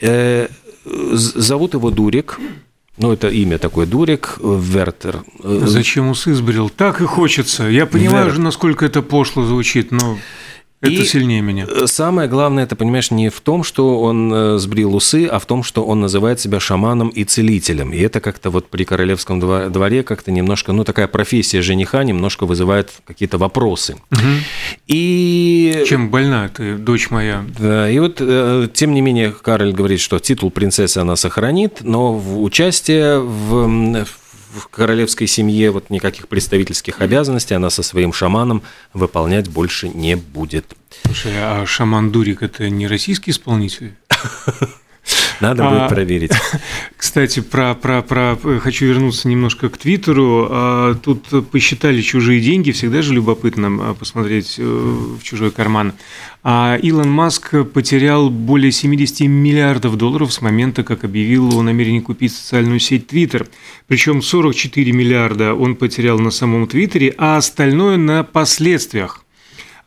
э, 0.00 0.48
зовут 0.84 1.74
его 1.74 1.90
Дурик, 1.90 2.38
ну, 3.00 3.12
это 3.12 3.28
имя 3.28 3.56
такое, 3.56 3.86
Дурик 3.86 4.36
Вертер. 4.42 5.24
Зачем 5.42 6.10
усы 6.10 6.34
сбрил? 6.34 6.68
Так 6.68 7.00
и 7.00 7.06
хочется. 7.06 7.64
Я 7.64 7.86
понимаю 7.86 8.26
Вер... 8.26 8.34
же, 8.34 8.40
насколько 8.42 8.84
это 8.84 9.00
пошло 9.00 9.44
звучит, 9.44 9.90
но... 9.90 10.18
Это 10.80 10.92
и 10.92 11.04
сильнее 11.04 11.42
меня. 11.42 11.66
Самое 11.86 12.26
главное, 12.26 12.64
это, 12.64 12.74
понимаешь, 12.74 13.10
не 13.10 13.28
в 13.28 13.40
том, 13.42 13.64
что 13.64 14.00
он 14.00 14.32
э, 14.32 14.58
сбрил 14.58 14.96
усы, 14.96 15.26
а 15.26 15.38
в 15.38 15.44
том, 15.44 15.62
что 15.62 15.84
он 15.84 16.00
называет 16.00 16.40
себя 16.40 16.58
шаманом 16.58 17.10
и 17.10 17.24
целителем. 17.24 17.92
И 17.92 17.98
это 17.98 18.20
как-то 18.20 18.48
вот 18.48 18.70
при 18.70 18.84
королевском 18.84 19.40
дворе 19.40 20.02
как-то 20.02 20.30
немножко, 20.30 20.72
ну, 20.72 20.84
такая 20.84 21.06
профессия 21.06 21.60
жениха 21.60 22.02
немножко 22.02 22.46
вызывает 22.46 22.92
какие-то 23.06 23.36
вопросы. 23.36 23.96
Угу. 24.10 24.20
И... 24.86 25.84
Чем 25.86 26.08
больна 26.08 26.48
ты, 26.48 26.76
дочь 26.76 27.10
моя? 27.10 27.44
Да, 27.58 27.90
и 27.90 27.98
вот, 27.98 28.16
э, 28.20 28.68
тем 28.72 28.94
не 28.94 29.02
менее, 29.02 29.32
Кароль 29.32 29.72
говорит, 29.72 30.00
что 30.00 30.18
титул 30.18 30.50
принцессы 30.50 30.96
она 30.96 31.16
сохранит, 31.16 31.78
но 31.82 32.14
в 32.14 32.42
участие 32.42 33.18
в, 33.18 33.66
в 34.04 34.19
королевской 34.70 35.26
семье 35.26 35.70
вот 35.70 35.90
никаких 35.90 36.28
представительских 36.28 37.00
обязанностей 37.00 37.54
она 37.54 37.70
со 37.70 37.82
своим 37.82 38.12
шаманом 38.12 38.62
выполнять 38.92 39.48
больше 39.48 39.88
не 39.88 40.16
будет. 40.16 40.76
Слушай, 41.04 41.32
а 41.36 41.64
шаман 41.66 42.10
Дурик 42.10 42.42
это 42.42 42.68
не 42.68 42.86
российский 42.86 43.30
исполнитель? 43.30 43.94
Надо 45.40 45.64
будет 45.64 45.82
а, 45.82 45.88
проверить. 45.88 46.32
Кстати, 46.96 47.40
про, 47.40 47.74
про, 47.74 48.02
про, 48.02 48.36
хочу 48.60 48.86
вернуться 48.86 49.28
немножко 49.28 49.68
к 49.68 49.78
Твиттеру. 49.78 50.46
А, 50.50 50.94
тут 50.94 51.50
посчитали 51.50 52.02
чужие 52.02 52.40
деньги, 52.40 52.72
всегда 52.72 53.00
же 53.02 53.14
любопытно 53.14 53.68
а, 53.68 53.94
посмотреть 53.94 54.56
э, 54.58 54.62
в 54.62 55.22
чужой 55.22 55.50
карман. 55.50 55.94
А 56.42 56.76
Илон 56.82 57.10
Маск 57.10 57.54
потерял 57.72 58.30
более 58.30 58.70
70 58.70 59.20
миллиардов 59.20 59.96
долларов 59.96 60.32
с 60.32 60.40
момента, 60.42 60.82
как 60.82 61.04
объявил 61.04 61.58
о 61.58 61.62
намерении 61.62 62.00
купить 62.00 62.34
социальную 62.34 62.80
сеть 62.80 63.06
Твиттер. 63.06 63.46
Причем 63.86 64.22
44 64.22 64.92
миллиарда 64.92 65.54
он 65.54 65.74
потерял 65.76 66.18
на 66.18 66.30
самом 66.30 66.66
Твиттере, 66.66 67.14
а 67.16 67.36
остальное 67.36 67.96
на 67.96 68.24
последствиях. 68.24 69.24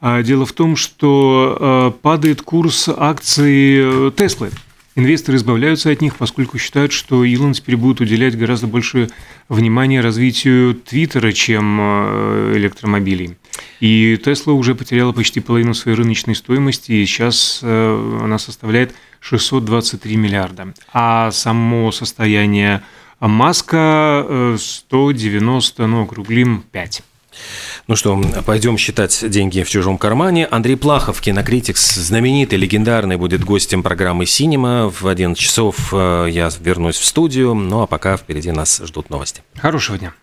Дело 0.02 0.46
в 0.46 0.52
том, 0.52 0.76
что 0.76 1.98
падает 2.02 2.42
курс 2.42 2.90
акций 2.90 3.78
э, 3.78 4.12
Теслы. 4.18 4.52
Инвесторы 4.96 5.38
избавляются 5.38 5.90
от 5.90 6.02
них, 6.02 6.16
поскольку 6.18 6.60
считают, 6.60 6.92
что 6.92 7.24
Илон 7.24 7.54
теперь 7.54 7.78
будет 7.78 8.00
уделять 8.00 8.38
гораздо 8.38 8.68
больше 8.68 9.10
внимания 9.50 10.02
развитию 10.02 10.76
Твиттера, 10.76 11.32
чем 11.32 11.80
э, 11.82 12.54
электромобилей. 12.58 13.36
И 13.80 14.20
Тесла 14.24 14.54
уже 14.54 14.76
потеряла 14.76 15.12
почти 15.12 15.40
половину 15.40 15.74
своей 15.74 15.98
рыночной 15.98 16.36
стоимости, 16.36 16.92
и 16.92 17.06
сейчас 17.08 17.62
э, 17.64 18.20
она 18.24 18.38
составляет 18.38 18.94
623 19.20 20.16
миллиарда. 20.16 20.74
А 20.94 21.32
само 21.32 21.92
состояние 21.92 22.84
Маска 23.20 24.56
190, 24.60 25.84
э, 25.84 25.86
ну, 25.88 26.04
округлим 26.04 26.64
5. 26.72 27.04
Ну 27.88 27.96
что, 27.96 28.22
пойдем 28.46 28.78
считать 28.78 29.30
деньги 29.30 29.64
в 29.64 29.70
чужом 29.70 29.98
кармане. 29.98 30.46
Андрей 30.46 30.76
Плахов, 30.76 31.22
кинокритикс, 31.22 31.96
знаменитый, 31.96 32.58
легендарный, 32.58 33.18
будет 33.18 33.44
гостем 33.44 33.84
программы 33.84 34.26
«Синема». 34.26 34.90
В 34.90 35.08
11 35.08 35.42
часов 35.42 35.94
э, 35.94 36.28
я 36.30 36.50
вернусь 36.60 36.98
в 36.98 37.06
студию. 37.06 37.54
Ну 37.54 37.82
а 37.82 37.88
пока 37.88 38.18
впереди 38.18 38.52
нас 38.52 38.82
ждут 38.84 39.10
новости. 39.10 39.42
Хорошего 39.56 39.98
дня. 39.98 40.14